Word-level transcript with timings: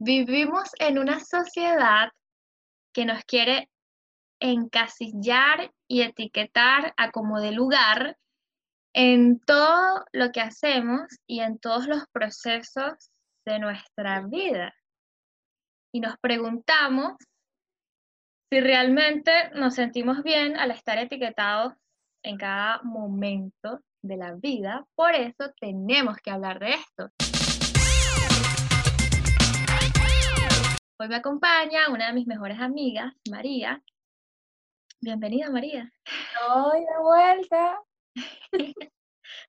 Vivimos 0.00 0.70
en 0.78 0.98
una 0.98 1.18
sociedad 1.18 2.10
que 2.92 3.04
nos 3.04 3.24
quiere 3.24 3.68
encasillar 4.40 5.72
y 5.88 6.02
etiquetar 6.02 6.94
a 6.96 7.10
como 7.10 7.40
de 7.40 7.50
lugar 7.50 8.16
en 8.94 9.40
todo 9.40 10.04
lo 10.12 10.30
que 10.30 10.40
hacemos 10.40 11.02
y 11.26 11.40
en 11.40 11.58
todos 11.58 11.88
los 11.88 12.04
procesos 12.12 13.10
de 13.44 13.58
nuestra 13.58 14.20
vida. 14.22 14.72
Y 15.92 15.98
nos 15.98 16.16
preguntamos 16.18 17.14
si 18.50 18.60
realmente 18.60 19.50
nos 19.54 19.74
sentimos 19.74 20.22
bien 20.22 20.56
al 20.56 20.70
estar 20.70 20.98
etiquetados 20.98 21.74
en 22.22 22.36
cada 22.36 22.82
momento 22.82 23.80
de 24.02 24.16
la 24.16 24.34
vida. 24.34 24.86
Por 24.94 25.16
eso 25.16 25.52
tenemos 25.60 26.18
que 26.18 26.30
hablar 26.30 26.60
de 26.60 26.74
esto. 26.74 27.37
Hoy 31.00 31.06
me 31.06 31.14
acompaña 31.14 31.90
una 31.90 32.08
de 32.08 32.12
mis 32.12 32.26
mejores 32.26 32.58
amigas, 32.58 33.14
María. 33.30 33.80
Bienvenida, 35.00 35.48
María. 35.48 35.92
Hoy 36.50 36.80
de 36.80 36.98
vuelta. 37.00 37.80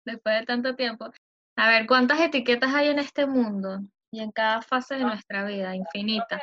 Después 0.06 0.40
de 0.42 0.46
tanto 0.46 0.76
tiempo. 0.76 1.12
A 1.56 1.70
ver, 1.70 1.88
¿cuántas 1.88 2.20
etiquetas 2.20 2.72
hay 2.76 2.90
en 2.90 3.00
este 3.00 3.26
mundo 3.26 3.80
y 4.12 4.20
en 4.20 4.32
cada 4.32 4.62
fase 4.62 4.98
de 4.98 5.06
nuestra 5.06 5.44
vida? 5.44 5.76
Infinita. 5.76 6.40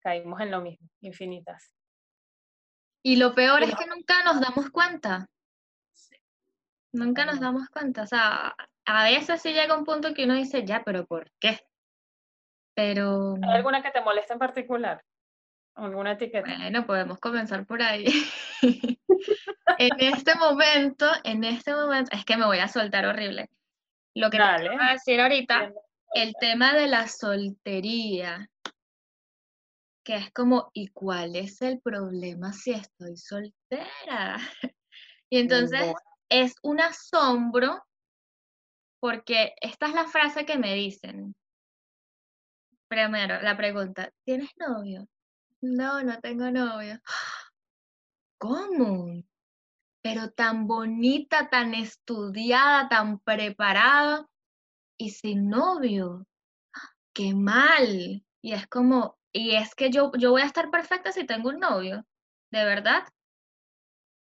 Caímos 0.00 0.40
en 0.40 0.50
lo 0.50 0.60
mismo, 0.60 0.88
infinitas. 1.02 1.72
Y 3.04 3.14
lo 3.14 3.32
peor 3.32 3.62
es 3.62 3.76
que 3.76 3.86
nunca 3.86 4.24
nos 4.24 4.40
damos 4.40 4.70
cuenta. 4.70 5.28
Nunca 6.92 7.24
nos 7.26 7.38
damos 7.38 7.68
cuenta. 7.68 8.02
O 8.02 8.06
sea, 8.08 8.56
a 8.86 9.04
veces 9.04 9.40
sí 9.40 9.52
llega 9.52 9.78
un 9.78 9.84
punto 9.84 10.12
que 10.14 10.24
uno 10.24 10.34
dice, 10.34 10.66
ya, 10.66 10.82
pero 10.84 11.06
¿por 11.06 11.30
qué? 11.38 11.60
Pero... 12.74 13.34
¿Hay 13.42 13.56
alguna 13.56 13.82
que 13.82 13.90
te 13.90 14.00
moleste 14.00 14.32
en 14.32 14.38
particular? 14.38 15.02
¿Alguna 15.74 16.12
etiqueta? 16.12 16.54
Bueno, 16.58 16.86
podemos 16.86 17.18
comenzar 17.18 17.66
por 17.66 17.82
ahí. 17.82 18.06
en 19.78 19.90
este 19.98 20.34
momento, 20.34 21.06
en 21.24 21.44
este 21.44 21.72
momento, 21.72 22.10
es 22.14 22.24
que 22.24 22.36
me 22.36 22.46
voy 22.46 22.58
a 22.58 22.68
soltar 22.68 23.06
horrible. 23.06 23.48
Lo 24.14 24.30
que 24.30 24.38
te 24.38 24.68
voy 24.68 24.78
a 24.78 24.92
decir 24.92 25.20
ahorita, 25.20 25.72
el 26.14 26.34
tema 26.38 26.74
de 26.74 26.86
la 26.86 27.08
soltería, 27.08 28.48
que 30.04 30.16
es 30.16 30.30
como, 30.32 30.70
¿y 30.74 30.88
cuál 30.88 31.36
es 31.36 31.62
el 31.62 31.80
problema 31.80 32.52
si 32.52 32.72
estoy 32.72 33.16
soltera? 33.16 34.38
Y 35.30 35.38
entonces 35.38 35.94
es 36.28 36.54
un 36.62 36.78
asombro 36.78 37.82
porque 39.00 39.54
esta 39.62 39.86
es 39.86 39.94
la 39.94 40.04
frase 40.04 40.44
que 40.44 40.58
me 40.58 40.74
dicen. 40.74 41.34
Primero, 42.92 43.40
la 43.40 43.56
pregunta, 43.56 44.12
¿tienes 44.22 44.50
novio? 44.58 45.08
No, 45.62 46.02
no 46.02 46.20
tengo 46.20 46.50
novio. 46.50 47.00
¿Cómo? 48.38 49.22
Pero 50.02 50.30
tan 50.32 50.66
bonita, 50.66 51.48
tan 51.48 51.72
estudiada, 51.72 52.90
tan 52.90 53.18
preparada 53.20 54.28
y 54.98 55.08
sin 55.08 55.48
novio. 55.48 56.26
¡Qué 57.14 57.34
mal! 57.34 58.22
Y 58.42 58.52
es 58.52 58.66
como, 58.66 59.16
y 59.32 59.54
es 59.54 59.74
que 59.74 59.88
yo, 59.88 60.12
yo 60.18 60.32
voy 60.32 60.42
a 60.42 60.46
estar 60.46 60.70
perfecta 60.70 61.12
si 61.12 61.24
tengo 61.24 61.48
un 61.48 61.60
novio. 61.60 62.04
¿De 62.50 62.62
verdad? 62.62 63.04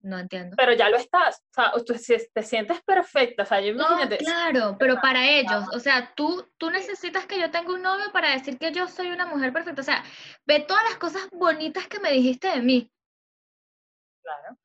No 0.00 0.18
entiendo. 0.18 0.54
Pero 0.56 0.72
ya 0.74 0.88
lo 0.90 0.96
estás, 0.96 1.42
o 1.50 1.54
sea, 1.54 1.72
tú 1.84 1.94
te 2.32 2.42
sientes 2.42 2.80
perfecta, 2.82 3.42
o 3.42 3.46
sea, 3.46 3.60
yo 3.60 3.68
imagínate. 3.68 4.18
claro, 4.18 4.76
pero 4.78 5.00
para 5.00 5.26
ellos, 5.28 5.64
o 5.74 5.80
sea, 5.80 6.12
tú, 6.14 6.48
tú 6.56 6.70
necesitas 6.70 7.26
que 7.26 7.40
yo 7.40 7.50
tenga 7.50 7.72
un 7.72 7.82
novio 7.82 8.12
para 8.12 8.30
decir 8.30 8.58
que 8.58 8.70
yo 8.70 8.86
soy 8.86 9.10
una 9.10 9.26
mujer 9.26 9.52
perfecta, 9.52 9.80
o 9.80 9.84
sea, 9.84 10.04
ve 10.46 10.60
todas 10.60 10.84
las 10.84 10.98
cosas 10.98 11.28
bonitas 11.32 11.88
que 11.88 11.98
me 11.98 12.12
dijiste 12.12 12.48
de 12.48 12.62
mí. 12.62 12.92
Claro. 14.22 14.56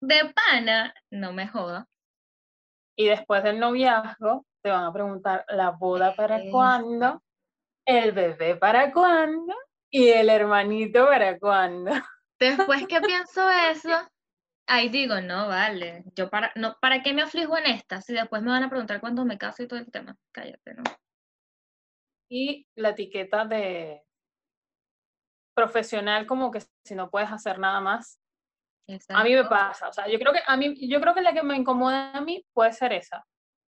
De 0.00 0.32
pana, 0.34 0.94
no 1.10 1.32
me 1.32 1.46
joda. 1.46 1.86
Y 2.96 3.06
después 3.06 3.44
del 3.44 3.60
noviazgo, 3.60 4.44
te 4.62 4.70
van 4.70 4.84
a 4.84 4.92
preguntar 4.92 5.44
la 5.48 5.70
boda 5.70 6.14
para 6.16 6.40
cuándo, 6.50 7.22
el 7.86 8.12
bebé 8.12 8.56
para 8.56 8.92
cuándo 8.92 9.54
y 9.90 10.08
el 10.08 10.28
hermanito 10.28 11.06
para 11.06 11.38
cuándo. 11.38 11.92
Después 12.38 12.86
que 12.86 13.00
pienso 13.00 13.48
eso, 13.70 13.90
ahí 14.70 14.88
digo, 14.88 15.20
no, 15.20 15.48
vale, 15.48 16.04
yo 16.14 16.30
para, 16.30 16.52
no, 16.54 16.76
¿para 16.80 17.02
qué 17.02 17.12
me 17.12 17.22
aflijo 17.22 17.58
en 17.58 17.66
esta? 17.66 18.00
Si 18.00 18.12
después 18.12 18.40
me 18.42 18.50
van 18.50 18.62
a 18.62 18.70
preguntar 18.70 19.00
cuándo 19.00 19.24
me 19.24 19.36
caso 19.36 19.62
y 19.62 19.68
todo 19.68 19.80
el 19.80 19.90
tema, 19.90 20.16
cállate, 20.32 20.74
¿no? 20.74 20.84
Y 22.30 22.68
la 22.76 22.90
etiqueta 22.90 23.44
de 23.44 24.04
profesional, 25.54 26.26
como 26.26 26.52
que 26.52 26.60
si 26.84 26.94
no 26.94 27.10
puedes 27.10 27.30
hacer 27.30 27.58
nada 27.58 27.80
más. 27.80 28.20
A 29.08 29.24
mí 29.24 29.34
me 29.34 29.44
pasa, 29.44 29.88
o 29.88 29.92
sea, 29.92 30.08
yo 30.08 30.18
creo 30.18 30.32
que 30.32 30.40
a 30.46 30.56
mí, 30.56 30.88
yo 30.88 31.00
creo 31.00 31.14
que 31.14 31.22
la 31.22 31.32
que 31.32 31.42
me 31.42 31.56
incomoda 31.56 32.12
a 32.12 32.20
mí 32.20 32.44
puede 32.52 32.72
ser 32.72 32.92
esa. 32.92 33.24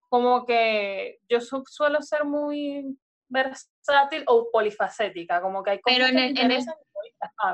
Como 0.08 0.46
que 0.46 1.20
yo 1.28 1.40
suelo 1.42 2.02
ser 2.02 2.26
muy 2.26 2.98
versátil 3.28 4.24
o 4.28 4.50
polifacética, 4.52 5.42
como 5.42 5.64
que 5.64 5.72
hay 5.72 5.82
cosas 5.82 5.98
Pero 5.98 6.10
en 6.10 6.20
el, 6.20 6.38
en, 6.38 6.52
el, 6.52 6.66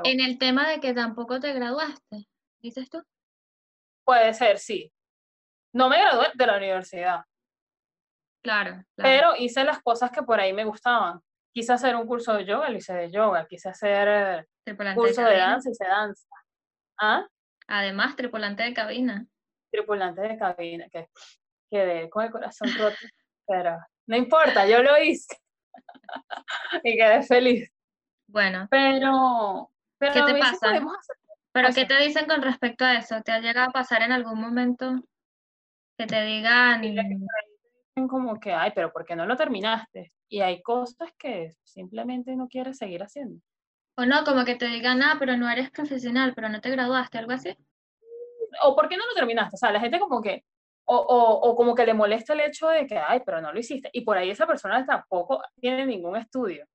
en 0.04 0.20
el 0.20 0.38
tema 0.38 0.68
de 0.68 0.80
que 0.80 0.92
tampoco 0.92 1.40
te 1.40 1.52
graduaste, 1.52 2.28
¿dices 2.60 2.90
tú? 2.90 3.02
Puede 4.08 4.32
ser, 4.32 4.58
sí. 4.58 4.90
No 5.74 5.90
me 5.90 6.00
gradué 6.00 6.28
de 6.32 6.46
la 6.46 6.56
universidad. 6.56 7.20
Claro, 8.42 8.82
Pero 8.96 9.36
hice 9.36 9.64
las 9.64 9.82
cosas 9.82 10.10
que 10.10 10.22
por 10.22 10.40
ahí 10.40 10.54
me 10.54 10.64
gustaban. 10.64 11.20
Quise 11.52 11.74
hacer 11.74 11.94
un 11.94 12.06
curso 12.06 12.32
de 12.32 12.46
yoga, 12.46 12.70
lo 12.70 12.78
hice 12.78 12.94
de 12.94 13.10
yoga. 13.10 13.46
Quise 13.46 13.68
hacer 13.68 14.48
un 14.66 14.94
curso 14.94 15.22
de, 15.22 15.36
danza, 15.36 15.68
hice 15.68 15.84
danza. 15.84 16.26
¿Ah? 16.98 17.28
Además, 17.66 18.16
tripulante 18.16 18.62
de 18.62 18.72
cabina. 18.72 19.26
Tripulante 19.70 20.22
de 20.22 20.38
cabina, 20.38 20.88
que 20.88 21.10
quedé 21.70 22.08
con 22.08 22.24
el 22.24 22.30
corazón 22.30 22.70
roto. 22.78 22.96
Pero 23.46 23.76
no 24.06 24.16
importa, 24.16 24.66
yo 24.66 24.82
lo 24.82 24.96
hice. 24.96 25.36
y 26.82 26.96
quedé 26.96 27.22
feliz. 27.24 27.70
Bueno. 28.26 28.68
Pero, 28.70 29.70
pero 29.98 30.12
¿qué 30.14 30.32
te 30.32 30.38
pasa? 30.38 30.80
¿Pero 31.60 31.74
qué 31.74 31.86
te 31.86 32.00
dicen 32.04 32.26
con 32.26 32.40
respecto 32.40 32.84
a 32.84 32.94
eso? 32.94 33.20
¿Te 33.22 33.32
ha 33.32 33.40
llegado 33.40 33.70
a 33.70 33.72
pasar 33.72 34.02
en 34.02 34.12
algún 34.12 34.40
momento 34.40 34.94
que 35.98 36.06
te 36.06 36.22
digan... 36.22 36.82
como 38.08 38.38
que, 38.38 38.52
ay, 38.52 38.70
pero 38.76 38.92
¿por 38.92 39.04
qué 39.04 39.16
no 39.16 39.26
lo 39.26 39.36
terminaste? 39.36 40.12
Y 40.28 40.40
hay 40.40 40.62
cosas 40.62 41.10
que 41.18 41.56
simplemente 41.64 42.36
no 42.36 42.46
quieres 42.46 42.78
seguir 42.78 43.02
haciendo. 43.02 43.40
O 43.96 44.06
no, 44.06 44.22
como 44.22 44.44
que 44.44 44.54
te 44.54 44.66
digan, 44.66 45.02
ah, 45.02 45.16
pero 45.18 45.36
no 45.36 45.50
eres 45.50 45.72
profesional, 45.72 46.32
pero 46.32 46.48
no 46.48 46.60
te 46.60 46.70
graduaste, 46.70 47.18
algo 47.18 47.32
así. 47.32 47.56
O 48.62 48.76
¿por 48.76 48.88
qué 48.88 48.96
no 48.96 49.04
lo 49.06 49.14
terminaste? 49.14 49.56
O 49.56 49.58
sea, 49.58 49.72
la 49.72 49.80
gente 49.80 49.98
como 49.98 50.22
que, 50.22 50.44
o, 50.84 50.96
o, 50.96 51.50
o 51.50 51.56
como 51.56 51.74
que 51.74 51.84
le 51.84 51.92
molesta 51.92 52.34
el 52.34 52.40
hecho 52.40 52.68
de 52.68 52.86
que, 52.86 52.98
ay, 52.98 53.22
pero 53.26 53.40
no 53.40 53.52
lo 53.52 53.58
hiciste. 53.58 53.90
Y 53.92 54.02
por 54.02 54.16
ahí 54.16 54.30
esa 54.30 54.46
persona 54.46 54.86
tampoco 54.86 55.42
tiene 55.60 55.84
ningún 55.84 56.16
estudio. 56.16 56.66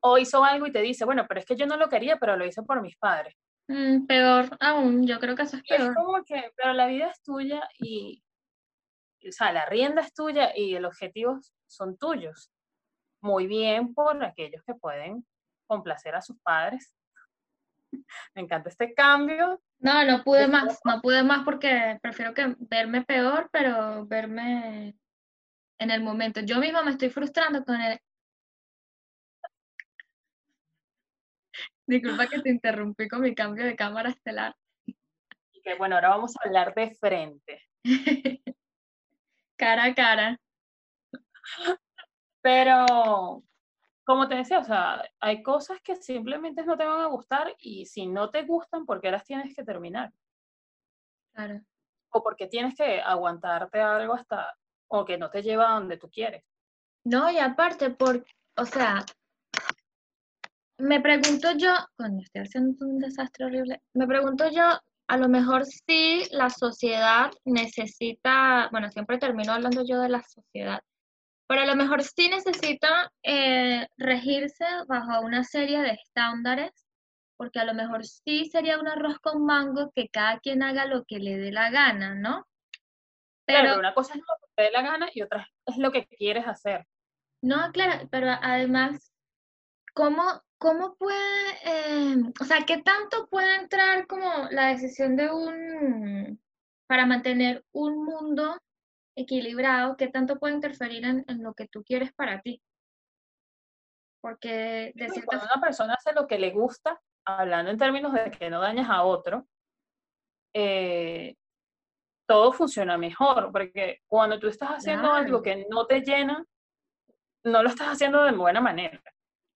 O 0.00 0.18
hizo 0.18 0.42
algo 0.42 0.66
y 0.66 0.72
te 0.72 0.82
dice, 0.82 1.04
bueno, 1.04 1.24
pero 1.28 1.38
es 1.38 1.46
que 1.46 1.54
yo 1.54 1.66
no 1.66 1.76
lo 1.76 1.88
quería, 1.88 2.16
pero 2.16 2.36
lo 2.36 2.44
hice 2.44 2.64
por 2.64 2.82
mis 2.82 2.96
padres. 2.96 3.36
Mm, 3.68 4.06
peor 4.06 4.56
aún, 4.60 5.06
yo 5.06 5.18
creo 5.18 5.36
que 5.36 5.42
eso 5.42 5.56
es 5.56 5.62
peor. 5.62 5.90
Es 5.90 5.94
como 5.94 6.24
que, 6.24 6.52
pero 6.56 6.72
la 6.72 6.86
vida 6.86 7.10
es 7.10 7.22
tuya 7.22 7.68
y, 7.78 8.22
o 9.26 9.32
sea, 9.32 9.52
la 9.52 9.66
rienda 9.66 10.02
es 10.02 10.12
tuya 10.12 10.52
y 10.54 10.78
los 10.78 10.90
objetivos 10.90 11.52
son 11.66 11.96
tuyos. 11.96 12.50
Muy 13.20 13.46
bien 13.46 13.94
por 13.94 14.22
aquellos 14.24 14.62
que 14.64 14.74
pueden 14.74 15.26
complacer 15.66 16.14
a 16.14 16.22
sus 16.22 16.38
padres. 16.40 16.94
Me 18.34 18.42
encanta 18.42 18.68
este 18.68 18.94
cambio. 18.94 19.62
No, 19.78 20.04
no 20.04 20.22
pude 20.22 20.48
más, 20.48 20.80
no 20.84 21.00
pude 21.00 21.22
más 21.22 21.44
porque 21.44 21.98
prefiero 22.02 22.34
que 22.34 22.54
verme 22.58 23.02
peor, 23.02 23.48
pero 23.52 24.06
verme 24.06 24.96
en 25.78 25.90
el 25.90 26.02
momento. 26.02 26.40
Yo 26.40 26.58
misma 26.58 26.82
me 26.82 26.92
estoy 26.92 27.10
frustrando 27.10 27.64
con 27.64 27.80
el, 27.80 27.98
Disculpa 31.86 32.26
que 32.26 32.40
te 32.40 32.50
interrumpí 32.50 33.08
con 33.08 33.22
mi 33.22 33.34
cambio 33.34 33.64
de 33.64 33.76
cámara 33.76 34.10
estelar. 34.10 34.54
Y 34.86 35.60
que 35.62 35.74
bueno, 35.74 35.96
ahora 35.96 36.10
vamos 36.10 36.34
a 36.36 36.46
hablar 36.46 36.74
de 36.74 36.94
frente. 36.94 37.62
cara 39.56 39.84
a 39.84 39.94
cara. 39.94 40.40
Pero, 42.40 43.42
como 44.04 44.28
te 44.28 44.34
decía, 44.34 44.58
o 44.58 44.64
sea, 44.64 45.02
hay 45.20 45.42
cosas 45.42 45.80
que 45.82 45.96
simplemente 45.96 46.64
no 46.64 46.76
te 46.76 46.84
van 46.84 47.00
a 47.00 47.06
gustar 47.06 47.54
y 47.58 47.86
si 47.86 48.06
no 48.06 48.30
te 48.30 48.42
gustan, 48.42 48.84
¿por 48.84 49.00
qué 49.00 49.10
las 49.10 49.24
tienes 49.24 49.54
que 49.54 49.64
terminar? 49.64 50.12
Claro. 51.32 51.60
O 52.10 52.22
porque 52.22 52.46
tienes 52.46 52.74
que 52.74 53.00
aguantarte 53.00 53.80
algo 53.80 54.14
hasta, 54.14 54.56
o 54.88 55.04
que 55.04 55.16
no 55.16 55.30
te 55.30 55.42
lleva 55.42 55.70
a 55.70 55.74
donde 55.74 55.96
tú 55.96 56.10
quieres. 56.10 56.44
No, 57.04 57.30
y 57.30 57.38
aparte, 57.38 57.90
por, 57.90 58.24
o 58.56 58.66
sea, 58.66 59.04
me 60.82 61.00
pregunto 61.00 61.52
yo, 61.56 61.74
cuando 61.96 62.22
estoy 62.22 62.42
haciendo 62.42 62.86
un 62.86 62.98
desastre 62.98 63.46
horrible, 63.46 63.80
me 63.94 64.06
pregunto 64.06 64.50
yo, 64.50 64.64
a 65.08 65.16
lo 65.16 65.28
mejor 65.28 65.64
sí 65.64 66.24
la 66.32 66.50
sociedad 66.50 67.30
necesita, 67.44 68.68
bueno, 68.72 68.90
siempre 68.90 69.18
termino 69.18 69.52
hablando 69.52 69.84
yo 69.84 70.00
de 70.00 70.08
la 70.08 70.22
sociedad, 70.22 70.80
Pero 71.48 71.62
a 71.62 71.66
lo 71.66 71.76
mejor 71.76 72.02
sí 72.02 72.28
necesita 72.28 73.12
eh, 73.22 73.86
regirse 73.96 74.64
bajo 74.88 75.20
una 75.20 75.44
serie 75.44 75.80
de 75.82 75.90
estándares, 75.90 76.72
porque 77.36 77.60
a 77.60 77.64
lo 77.64 77.74
mejor 77.74 78.04
sí 78.04 78.46
sería 78.46 78.80
un 78.80 78.88
arroz 78.88 79.18
con 79.20 79.44
mango 79.44 79.92
que 79.94 80.08
cada 80.08 80.40
quien 80.40 80.62
haga 80.64 80.86
lo 80.86 81.04
que 81.04 81.20
le 81.20 81.36
dé 81.36 81.52
la 81.52 81.70
gana, 81.70 82.14
¿no? 82.14 82.44
Pero 83.44 83.78
una 83.78 83.94
cosa 83.94 84.14
es 84.14 84.20
lo 84.20 84.34
que 84.40 84.52
te 84.56 84.62
dé 84.64 84.70
la 84.72 84.82
gana 84.82 85.08
y 85.14 85.22
otra 85.22 85.48
es 85.66 85.76
lo 85.76 85.92
que 85.92 86.06
quieres 86.06 86.46
hacer. 86.46 86.86
No, 87.40 87.70
claro, 87.72 88.08
pero 88.10 88.30
además, 88.40 89.12
¿cómo, 89.94 90.42
cómo 90.62 90.94
puede, 90.94 91.50
eh, 91.64 92.16
o 92.40 92.44
sea, 92.44 92.58
qué 92.64 92.80
tanto 92.82 93.26
puede 93.26 93.56
entrar 93.56 94.06
como 94.06 94.48
la 94.52 94.68
decisión 94.68 95.16
de 95.16 95.28
un, 95.28 96.40
para 96.86 97.04
mantener 97.04 97.64
un 97.72 98.04
mundo 98.04 98.56
equilibrado, 99.16 99.96
qué 99.96 100.06
tanto 100.06 100.38
puede 100.38 100.54
interferir 100.54 101.04
en, 101.04 101.42
lo 101.42 101.52
que 101.54 101.66
tú 101.66 101.82
quieres 101.82 102.12
para 102.12 102.40
ti? 102.42 102.62
Porque 104.20 104.92
de 104.94 105.08
cuando 105.26 105.46
una 105.52 105.60
persona 105.60 105.94
hace 105.94 106.12
lo 106.12 106.28
que 106.28 106.38
le 106.38 106.52
gusta, 106.52 107.02
hablando 107.26 107.72
en 107.72 107.78
términos 107.78 108.12
de 108.12 108.30
que 108.30 108.48
no 108.48 108.60
dañas 108.60 108.88
a 108.88 109.02
otro, 109.02 109.48
eh, 110.54 111.34
todo 112.24 112.52
funciona 112.52 112.96
mejor, 112.96 113.50
porque 113.50 114.00
cuando 114.06 114.38
tú 114.38 114.46
estás 114.46 114.70
haciendo 114.70 115.12
algo 115.12 115.42
que 115.42 115.66
no 115.68 115.86
te 115.86 116.02
llena, 116.02 116.44
no 117.42 117.64
lo 117.64 117.68
estás 117.68 117.88
haciendo 117.88 118.22
de 118.22 118.30
buena 118.30 118.60
manera. 118.60 119.02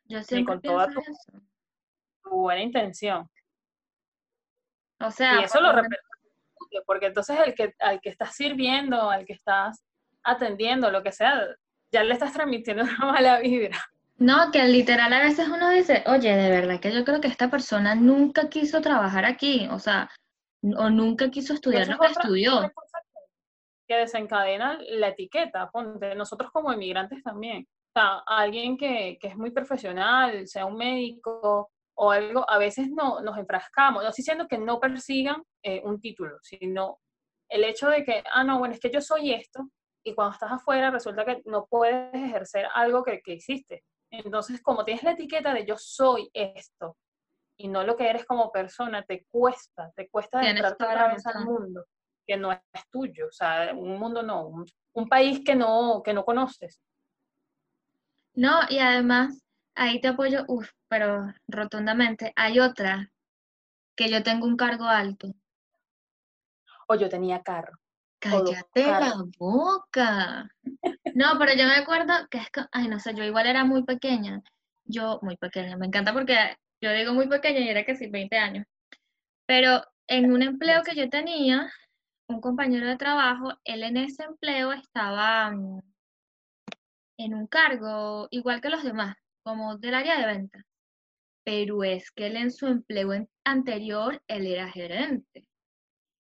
Yo 0.09 0.23
siempre 0.23 0.55
con 0.55 0.63
toda 0.63 0.89
tu, 0.89 1.03
buena 2.31 2.63
intención. 2.63 3.29
O 5.01 5.11
sea, 5.11 5.41
y 5.41 5.45
eso 5.45 5.61
lo 5.61 5.73
repercute, 5.73 6.83
porque 6.87 7.07
entonces 7.07 7.39
el 7.45 7.55
que, 7.55 7.75
al 7.81 8.01
que 8.01 8.09
estás 8.09 8.35
sirviendo, 8.35 9.11
al 9.11 9.27
que 9.27 9.35
estás 9.35 9.85
atendiendo, 10.23 10.91
lo 10.91 11.03
que 11.03 11.13
sea, 11.13 11.43
ya 11.93 12.03
le 12.03 12.15
estás 12.15 12.33
transmitiendo 12.33 12.83
una 12.99 13.13
mala 13.13 13.41
vibra. 13.41 13.79
No, 14.19 14.51
que 14.51 14.65
literal 14.65 15.13
a 15.13 15.21
veces 15.21 15.49
uno 15.49 15.69
dice, 15.71 16.03
oye, 16.07 16.35
de 16.35 16.51
verdad 16.51 16.81
que 16.81 16.93
yo 16.93 17.05
creo 17.05 17.21
que 17.21 17.29
esta 17.29 17.51
persona 17.51 17.95
nunca 17.95 18.49
quiso 18.49 18.81
trabajar 18.81 19.27
aquí, 19.27 19.69
o 19.71 19.79
sea, 19.79 20.11
o 20.63 20.89
nunca 20.89 21.31
quiso 21.31 21.53
estudiar 21.53 21.89
lo 21.89 21.99
que 21.99 22.07
estudió. 22.07 22.73
Que 23.87 23.97
desencadena 23.97 24.79
la 24.89 25.09
etiqueta, 25.09 25.71
ponte, 25.71 26.15
nosotros 26.15 26.51
como 26.51 26.73
inmigrantes 26.73 27.23
también 27.23 27.69
sea, 28.01 28.23
alguien 28.27 28.77
que, 28.77 29.19
que, 29.21 29.29
es 29.29 29.37
muy 29.37 29.51
profesional, 29.51 30.47
sea 30.47 30.67
un 30.67 30.77
médico 30.77 31.71
o 31.99 32.11
algo, 32.11 32.49
a 32.49 32.59
veces 32.59 32.91
no, 32.91 33.21
nos 33.21 33.39
enfrascamos, 33.39 34.03
no 34.03 34.09
estoy 34.09 34.23
diciendo 34.23 34.47
que 34.49 34.59
no 34.59 34.79
persigan 34.79 35.43
eh, 35.63 35.81
un 35.85 36.01
título, 36.01 36.37
sino 36.43 36.99
el 37.49 37.65
hecho 37.65 37.89
de 37.89 38.05
que, 38.05 38.23
ah, 38.33 38.45
no, 38.45 38.59
bueno, 38.59 38.75
es 38.75 38.81
que 38.81 38.91
yo 38.91 39.01
soy 39.01 39.33
esto, 39.33 39.69
y 40.05 40.15
cuando 40.15 40.35
estás 40.35 40.53
afuera 40.53 40.91
resulta 40.91 41.25
que 41.25 41.43
no 41.47 41.67
puedes 41.67 42.15
ejercer 42.15 42.67
algo 42.75 43.03
que, 43.03 43.21
que 43.23 43.33
existe. 43.33 43.83
Entonces, 44.11 44.63
como 44.63 44.85
tienes 44.85 45.03
la 45.03 45.13
etiqueta 45.13 45.53
de 45.53 45.67
yo 45.67 45.77
soy 45.79 46.31
esto, 46.33 46.97
y 47.59 47.69
no 47.69 47.83
lo 47.83 47.97
que 47.97 48.09
eres 48.09 48.27
como 48.27 48.53
persona, 48.53 49.03
te 49.03 49.25
cuesta, 49.31 49.91
te 49.97 50.09
cuesta 50.09 50.43
entrar 50.49 50.75
otra 50.75 51.09
vez 51.09 51.27
al 51.27 51.45
mundo 51.45 51.85
que 52.27 52.37
no 52.37 52.53
es 52.53 52.61
tuyo, 52.91 53.29
o 53.29 53.33
sea, 53.33 53.73
un 53.73 53.99
mundo 53.99 54.23
no, 54.23 54.49
un, 54.49 54.65
un 54.95 55.09
país 55.09 55.43
que 55.45 55.55
no, 55.55 56.03
que 56.05 56.13
no 56.13 56.25
conoces. 56.25 56.83
No, 58.37 58.61
y 58.69 58.79
además, 58.79 59.43
ahí 59.75 60.01
te 60.01 60.09
apoyo, 60.09 60.45
uff, 60.47 60.71
pero 60.89 61.33
rotundamente. 61.49 62.33
Hay 62.37 62.61
otra, 62.61 63.11
que 63.97 64.11
yo 64.11 64.23
tengo 64.23 64.47
un 64.47 64.57
cargo 64.57 64.85
alto. 64.85 65.35
O 66.87 66.95
yo 66.95 67.09
tenía 67.09 67.43
carro. 67.43 67.73
Cállate 68.19 68.87
la 68.87 69.15
boca. 69.39 70.49
No, 71.15 71.39
pero 71.39 71.55
yo 71.55 71.65
me 71.65 71.77
acuerdo 71.77 72.13
que 72.31 72.39
es 72.39 72.51
que, 72.51 72.61
ay, 72.73 72.89
no 72.89 73.01
sé, 73.01 73.15
yo 73.15 73.25
igual 73.25 73.47
era 73.47 73.65
muy 73.65 73.85
pequeña. 73.85 74.43
Yo, 74.85 75.19
muy 75.23 75.37
pequeña, 75.39 75.77
me 75.79 75.87
encanta 75.87 76.13
porque 76.13 76.37
yo 76.81 76.93
digo 76.93 77.15
muy 77.15 77.29
pequeña 77.29 77.61
y 77.61 77.69
era 77.71 77.85
que 77.85 77.97
sí, 77.97 78.07
20 78.09 78.37
años. 78.37 78.67
Pero 79.47 79.83
en 80.07 80.31
un 80.31 80.43
empleo 80.43 80.83
que 80.83 80.95
yo 80.95 81.09
tenía, 81.09 81.73
un 82.29 82.41
compañero 82.41 82.87
de 82.87 82.97
trabajo, 82.97 83.55
él 83.65 83.83
en 83.83 83.97
ese 83.97 84.25
empleo 84.25 84.73
estaba 84.73 85.51
mm, 85.53 85.81
en 87.19 87.35
un 87.35 87.47
cargo 87.47 88.29
igual 88.31 88.61
que 88.61 88.71
los 88.71 88.85
demás, 88.85 89.17
como 89.43 89.77
del 89.77 89.95
área 89.95 90.19
de 90.19 90.27
ventas. 90.27 90.65
Pero 91.45 91.85
es 91.85 92.11
que 92.11 92.27
él 92.27 92.37
en 92.37 92.51
su 92.51 92.67
empleo 92.67 93.13
anterior, 93.45 94.23
él 94.27 94.47
era 94.47 94.71
gerente. 94.71 95.49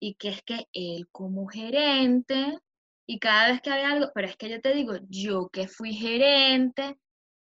Y 0.00 0.14
que 0.16 0.30
es 0.30 0.42
que 0.42 0.66
él 0.72 1.08
como 1.12 1.46
gerente, 1.46 2.58
y 3.06 3.18
cada 3.18 3.48
vez 3.48 3.60
que 3.62 3.70
había 3.70 3.92
algo, 3.92 4.10
pero 4.14 4.28
es 4.28 4.36
que 4.36 4.50
yo 4.50 4.60
te 4.60 4.74
digo, 4.74 4.94
yo 5.08 5.48
que 5.48 5.68
fui 5.68 5.94
gerente, 5.94 6.98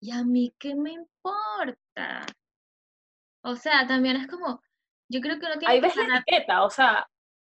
y 0.01 0.11
a 0.11 0.23
mí 0.23 0.53
qué 0.59 0.75
me 0.75 0.91
importa. 0.91 2.25
O 3.43 3.55
sea, 3.55 3.87
también 3.87 4.17
es 4.17 4.27
como, 4.27 4.61
yo 5.09 5.21
creo 5.21 5.39
que 5.39 5.45
uno 5.45 5.57
tiene 5.57 5.73
Ahí 5.73 5.81
ves 5.81 5.95
la 5.95 6.17
etiqueta, 6.19 6.63
o 6.63 6.69
sea, 6.69 7.09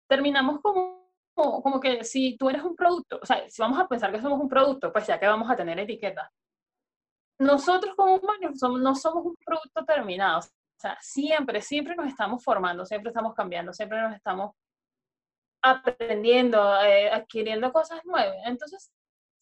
terminamos 0.07 0.61
como 0.61 0.96
como, 1.37 1.79
que 1.79 2.03
si 2.03 2.35
tú 2.37 2.49
eres 2.49 2.63
un 2.63 2.75
producto, 2.75 3.19
o 3.21 3.25
sea, 3.25 3.47
si 3.49 3.61
vamos 3.61 3.79
a 3.79 3.87
pensar 3.87 4.11
que 4.11 4.21
somos 4.21 4.39
un 4.39 4.49
producto, 4.49 4.91
pues 4.91 5.05
ya 5.05 5.19
que 5.19 5.27
vamos 5.27 5.49
a 5.49 5.55
tener 5.55 5.79
etiqueta. 5.79 6.31
Nosotros 7.39 7.95
como 7.95 8.15
humanos 8.15 8.57
somos, 8.59 8.81
no 8.81 8.95
somos 8.95 9.23
un 9.23 9.35
producto 9.45 9.85
terminado. 9.85 10.39
O 10.39 10.79
sea, 10.79 10.97
siempre, 10.99 11.61
siempre 11.61 11.95
nos 11.95 12.07
estamos 12.07 12.43
formando, 12.43 12.85
siempre 12.85 13.09
estamos 13.09 13.35
cambiando, 13.35 13.71
siempre 13.71 14.01
nos 14.01 14.15
estamos 14.15 14.55
aprendiendo, 15.63 16.81
eh, 16.83 17.11
adquiriendo 17.11 17.71
cosas 17.71 18.03
nuevas. 18.05 18.37
Entonces, 18.45 18.91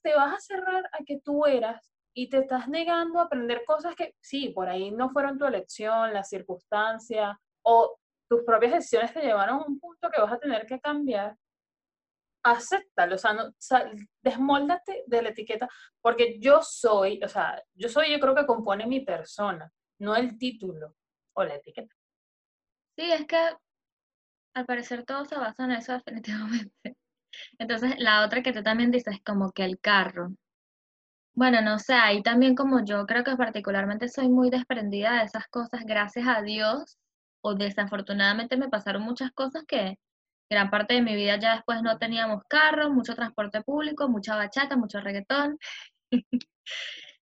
te 0.04 0.14
vas 0.14 0.34
a 0.36 0.40
cerrar 0.40 0.90
a 0.92 1.04
que 1.06 1.20
tú 1.22 1.46
eras 1.46 1.90
y 2.14 2.30
te 2.30 2.40
estás 2.40 2.68
negando 2.68 3.20
a 3.20 3.24
aprender 3.24 3.64
cosas 3.66 3.96
que 3.96 4.16
sí, 4.22 4.50
por 4.50 4.68
ahí 4.68 4.92
no 4.92 5.10
fueron 5.10 5.38
tu 5.38 5.46
elección, 5.46 6.14
la 6.14 6.24
circunstancia 6.24 7.40
o 7.64 7.98
tus 8.30 8.44
propias 8.44 8.74
decisiones 8.74 9.14
te 9.14 9.22
llevaron 9.22 9.62
a 9.62 9.66
un 9.66 9.80
punto 9.80 10.10
que 10.10 10.22
vas 10.22 10.34
a 10.34 10.40
tener 10.40 10.66
que 10.66 10.80
cambiar 10.80 11.36
acéptalo, 12.46 13.16
o 13.16 13.18
sea, 13.18 13.34
no, 13.34 13.52
desmóldate 14.22 15.04
de 15.08 15.22
la 15.22 15.30
etiqueta, 15.30 15.68
porque 16.00 16.40
yo 16.40 16.62
soy, 16.62 17.20
o 17.24 17.28
sea, 17.28 17.62
yo 17.74 17.90
soy, 17.90 18.12
yo 18.12 18.20
creo 18.20 18.36
que 18.36 18.46
compone 18.46 18.86
mi 18.86 19.00
persona, 19.02 19.72
no 20.00 20.16
el 20.16 20.38
título 20.38 20.96
o 21.34 21.44
la 21.44 21.56
etiqueta. 21.56 21.94
Sí, 22.96 23.12
es 23.12 23.26
que 23.26 23.38
al 24.54 24.66
parecer 24.66 25.04
todo 25.06 25.26
se 25.26 25.36
basa 25.36 25.66
en 25.66 25.72
eso 25.72 25.94
definitivamente. 26.06 26.96
Entonces, 27.58 27.96
la 27.98 28.24
otra 28.24 28.44
que 28.44 28.54
tú 28.54 28.64
también 28.64 28.92
dices 28.92 29.16
es 29.16 29.24
como 29.24 29.52
que 29.52 29.66
el 29.66 29.80
carro. 29.80 30.30
Bueno, 31.34 31.62
no 31.62 31.80
sé, 31.80 31.94
ahí 31.96 32.22
también 32.24 32.56
como 32.56 32.86
yo 32.86 33.06
creo 33.08 33.24
que 33.24 33.36
particularmente 33.36 34.08
soy 34.08 34.30
muy 34.30 34.50
desprendida 34.50 35.18
de 35.18 35.26
esas 35.26 35.48
cosas, 35.48 35.84
gracias 35.86 36.28
a 36.28 36.42
Dios, 36.44 36.98
o 37.42 37.56
desafortunadamente 37.56 38.56
me 38.56 38.70
pasaron 38.70 39.02
muchas 39.02 39.32
cosas 39.32 39.64
que 39.68 39.98
gran 40.50 40.70
parte 40.70 40.96
de 40.96 41.02
mi 41.02 41.16
vida 41.16 41.38
ya 41.38 41.56
después 41.56 41.82
no 41.82 41.98
teníamos 41.98 42.44
carro, 42.48 42.92
mucho 42.92 43.16
transporte 43.16 43.62
público, 43.62 44.08
mucha 44.10 44.36
bachata, 44.36 44.78
mucho 44.78 45.00
reggaetón. 45.00 45.58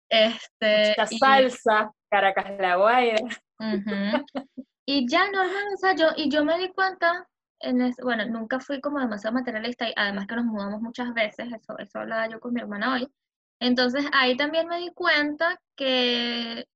este, 0.08 0.94
mucha 0.98 1.06
salsa, 1.06 1.92
Caracas 2.10 2.58
la 2.58 2.76
Guaira. 2.76 3.20
Y 4.84 5.08
ya 5.08 5.30
normal, 5.30 5.64
o 5.72 5.76
sea, 5.76 5.94
yo, 5.94 6.08
y 6.16 6.28
yo 6.28 6.44
me 6.44 6.58
di 6.58 6.68
cuenta, 6.72 7.28
en 7.60 7.94
bueno, 8.02 8.26
nunca 8.26 8.58
fui 8.58 8.80
como 8.80 8.98
demasiado 8.98 9.34
materialista, 9.34 9.88
y 9.88 9.92
además 9.94 10.26
que 10.26 10.34
nos 10.34 10.44
mudamos 10.44 10.80
muchas 10.80 11.14
veces, 11.14 11.46
eso, 11.52 11.78
eso 11.78 12.00
hablaba 12.00 12.28
yo 12.28 12.40
con 12.40 12.52
mi 12.52 12.60
hermana 12.60 12.94
hoy. 12.94 13.08
Entonces 13.60 14.04
ahí 14.12 14.36
también 14.36 14.66
me 14.66 14.78
di 14.78 14.90
cuenta 14.90 15.60
que, 15.76 16.66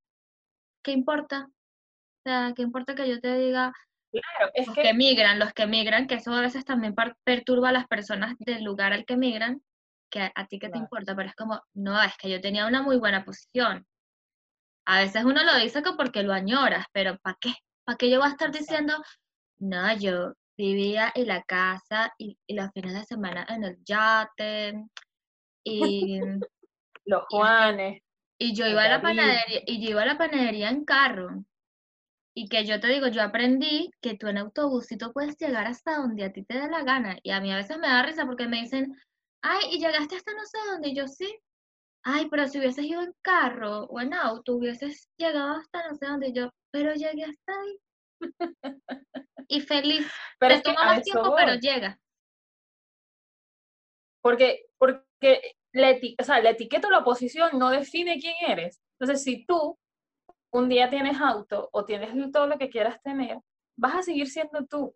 ¿qué 0.85 0.93
importa? 0.93 1.49
O 1.49 2.23
sea, 2.25 2.53
¿qué 2.55 2.63
importa 2.63 2.95
que 2.95 3.09
yo 3.09 3.21
te 3.21 3.37
diga, 3.37 3.73
Claro, 4.21 4.53
es 4.55 4.67
los 4.67 4.77
que... 4.77 4.95
migran, 4.95 5.39
los 5.39 5.53
que 5.53 5.67
migran, 5.67 6.07
que 6.07 6.17
eso 6.17 6.33
a 6.33 6.41
veces 6.41 6.65
también 6.65 6.95
perturba 7.25 7.71
a 7.71 7.73
las 7.73 7.87
personas 7.87 8.35
del 8.39 8.65
lugar 8.65 8.93
al 8.93 9.05
que 9.05 9.17
migran, 9.17 9.63
que 10.11 10.31
a, 10.35 10.47
ti 10.47 10.59
que 10.59 10.69
te 10.69 10.79
importa, 10.79 11.15
pero 11.17 11.29
es 11.29 11.35
como, 11.35 11.63
no, 11.75 12.01
es 12.03 12.17
que 12.17 12.31
yo 12.31 12.41
tenía 12.41 12.67
una 12.67 12.83
muy 12.83 12.97
buena 12.97 13.25
posición. 13.25 13.87
A 14.87 15.01
veces 15.01 15.25
uno 15.25 15.43
lo 15.43 15.57
dice 15.59 15.83
que 15.83 15.93
porque 15.97 16.23
lo 16.23 16.33
añoras, 16.33 16.87
pero 16.93 17.19
¿para 17.19 17.37
qué? 17.41 17.55
¿Para 17.85 17.99
qué 17.99 18.11
yo 18.11 18.19
voy 18.19 18.29
a 18.29 18.33
estar 18.33 18.53
diciendo, 18.53 18.95
no, 19.59 19.97
yo 19.97 20.33
vivía 20.57 21.13
en 21.15 21.27
la 21.27 21.43
casa 21.43 22.13
y, 22.19 22.39
los 22.49 22.71
fines 22.73 22.95
de 22.95 23.05
semana 23.05 23.47
en 23.49 23.65
el 23.65 23.77
yate 23.85 24.75
y 25.65 26.21
los 27.05 27.25
Juanes. 27.29 28.03
Y, 28.39 28.55
yo 28.55 28.67
iba 28.67 28.85
a 28.85 28.89
la 28.89 29.03
panadería, 29.03 29.63
y 29.67 29.83
yo 29.83 29.91
iba 29.91 30.03
a 30.03 30.07
la 30.07 30.19
panadería 30.19 30.69
en 30.69 30.85
carro. 30.85 31.45
Y 32.39 32.51
que 32.51 32.67
yo 32.67 32.79
te 32.79 32.89
digo, 32.89 33.09
yo 33.09 33.23
aprendí 33.23 33.91
que 34.03 34.15
tú 34.15 34.27
en 34.27 34.37
autobusito 34.37 35.11
puedes 35.15 35.39
llegar 35.39 35.67
hasta 35.67 35.97
donde 35.97 36.23
a 36.23 36.33
ti 36.33 36.45
te 36.45 36.59
dé 36.59 36.69
la 36.69 36.83
gana. 36.83 37.17
Y 37.23 37.31
a 37.31 37.41
mí 37.41 37.51
a 37.51 37.57
veces 37.57 37.79
me 37.79 37.89
da 37.89 38.03
risa 38.03 38.27
porque 38.27 38.47
me 38.47 38.61
dicen, 38.61 38.95
ay, 39.41 39.71
y 39.71 39.79
llegaste 39.79 40.17
hasta 40.17 40.35
no 40.35 40.45
sé 40.45 40.59
dónde. 40.71 40.91
Y 40.91 40.95
yo 40.95 41.09
sí. 41.09 41.35
Ay, 42.03 42.29
pero 42.31 42.47
si 42.47 42.59
hubieses 42.59 42.85
ido 42.85 43.01
en 43.01 43.15
carro 43.23 43.85
o 43.85 44.01
en 44.03 44.13
auto, 44.13 44.57
hubieses 44.57 45.09
llegado 45.17 45.57
hasta 45.57 45.89
no 45.89 45.95
sé 45.95 46.07
dónde. 46.07 46.33
yo, 46.35 46.51
pero 46.71 46.93
llegué 46.93 47.25
hasta 47.25 47.53
ahí. 47.59 47.79
y 49.49 49.61
feliz. 49.63 50.07
Pero 50.39 50.57
Te 50.57 50.61
toma 50.61 50.85
más 50.85 51.03
tiempo, 51.03 51.35
pero 51.35 51.55
llega. 51.55 51.99
Porque, 54.21 54.67
porque 54.77 55.57
la, 55.73 55.97
o 56.21 56.25
sea, 56.25 56.43
la 56.43 56.51
etiqueta 56.51 56.89
o 56.89 56.91
la 56.91 57.03
posición 57.03 57.59
no 57.59 57.71
define 57.71 58.19
quién 58.19 58.35
eres. 58.47 58.79
Entonces, 59.01 59.25
si 59.25 59.47
tú 59.47 59.79
un 60.53 60.69
día 60.69 60.91
tienes 60.91 61.21
auto 61.21 61.69
o 61.73 61.85
tienes 61.85 62.11
todo 62.33 62.47
lo 62.47 62.59
que 62.59 62.71
quieras 62.71 63.01
tener, 63.03 63.39
vas 63.77 63.97
a 63.97 64.03
seguir 64.03 64.29
siendo 64.29 64.65
tú. 64.67 64.95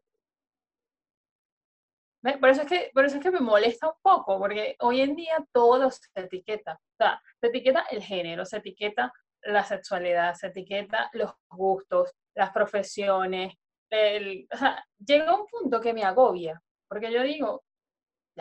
Por 2.23 2.51
eso, 2.51 2.63
es 2.63 2.69
que, 2.69 2.91
por 2.93 3.05
eso 3.07 3.17
es 3.17 3.23
que 3.23 3.31
me 3.31 3.41
molesta 3.41 3.89
un 3.89 3.95
poco, 4.03 4.39
porque 4.39 4.77
hoy 4.81 5.01
en 5.01 5.17
día 5.17 5.43
todo 5.53 5.91
se 5.91 6.07
etiqueta. 6.15 6.75
O 6.75 6.97
sea, 6.99 7.23
se 7.41 7.47
etiqueta 7.47 7.87
el 7.91 8.03
género, 8.03 8.45
se 8.45 8.59
etiqueta 8.59 9.11
la 9.43 9.65
sexualidad, 9.65 10.35
se 10.35 10.49
etiqueta 10.49 11.09
los 11.15 11.33
gustos, 11.49 12.13
las 12.35 12.51
profesiones. 12.51 13.55
El, 13.91 14.47
o 14.53 14.57
sea, 14.57 14.85
llega 14.99 15.35
un 15.35 15.47
punto 15.47 15.81
que 15.81 15.95
me 15.95 16.05
agobia, 16.05 16.61
porque 16.89 17.11
yo 17.11 17.23
digo, 17.23 17.65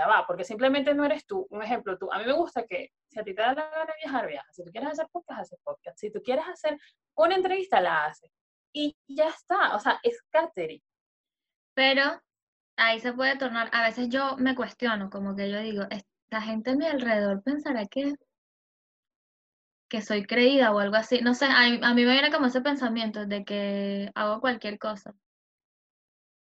va, 0.08 0.25
porque 0.27 0.44
simplemente 0.44 0.94
no 0.94 1.06
eres 1.06 1.25
tú. 1.25 1.48
Un 1.50 1.63
ejemplo, 1.63 1.98
tú, 1.98 2.12
a 2.12 2.20
mí 2.20 2.25
me 2.25 2.34
gusta 2.34 2.65
que 2.65 2.91
si 3.08 3.20
a 3.20 3.24
ti 3.24 3.34
te 3.34 3.41
da 3.41 3.53
la 3.53 3.70
gana 3.70 3.94
viajar, 4.03 4.27
viajas. 4.27 4.56
Si 4.56 4.63
tú 4.63 4.72
quieres 4.72 4.91
hacer 4.91 5.08
podcast, 5.12 5.41
haces 5.41 5.60
podcast. 5.63 5.98
Si 5.98 6.12
tú 6.12 6.22
quieres 6.24 6.46
hacer 6.48 6.77
una 7.15 7.36
entrevista, 7.36 7.82
la 7.82 8.06
haces. 8.06 8.32
Y 8.74 8.96
ya 9.08 9.29
está, 9.29 9.75
o 9.75 9.79
sea, 9.79 10.00
es 10.03 10.22
catering. 10.29 10.82
Pero 11.74 12.22
ahí 12.77 13.00
se 13.00 13.13
puede 13.13 13.38
tornar, 13.38 13.70
a 13.74 13.84
veces 13.84 14.10
yo 14.10 14.38
me 14.38 14.56
cuestiono, 14.56 15.10
como 15.10 15.36
que 15.36 15.50
yo 15.50 15.60
digo, 15.60 15.84
esta 15.89 16.41
gente 16.41 16.72
a 16.72 16.75
mi 16.75 16.86
alrededor 16.86 17.44
pensará 17.44 17.86
que, 17.88 18.13
que 19.89 20.01
soy 20.01 20.25
creída 20.25 20.72
o 20.72 20.79
algo 20.79 20.96
así. 20.96 21.22
No 21.22 21.34
sé, 21.34 21.46
a 21.46 21.94
mí 21.94 22.06
me 22.06 22.12
viene 22.13 22.32
como 22.32 22.48
ese 22.48 22.62
pensamiento 22.62 23.25
de 23.25 23.44
que 23.44 24.12
hago 24.15 24.39
cualquier 24.41 24.77
cosa 24.77 25.15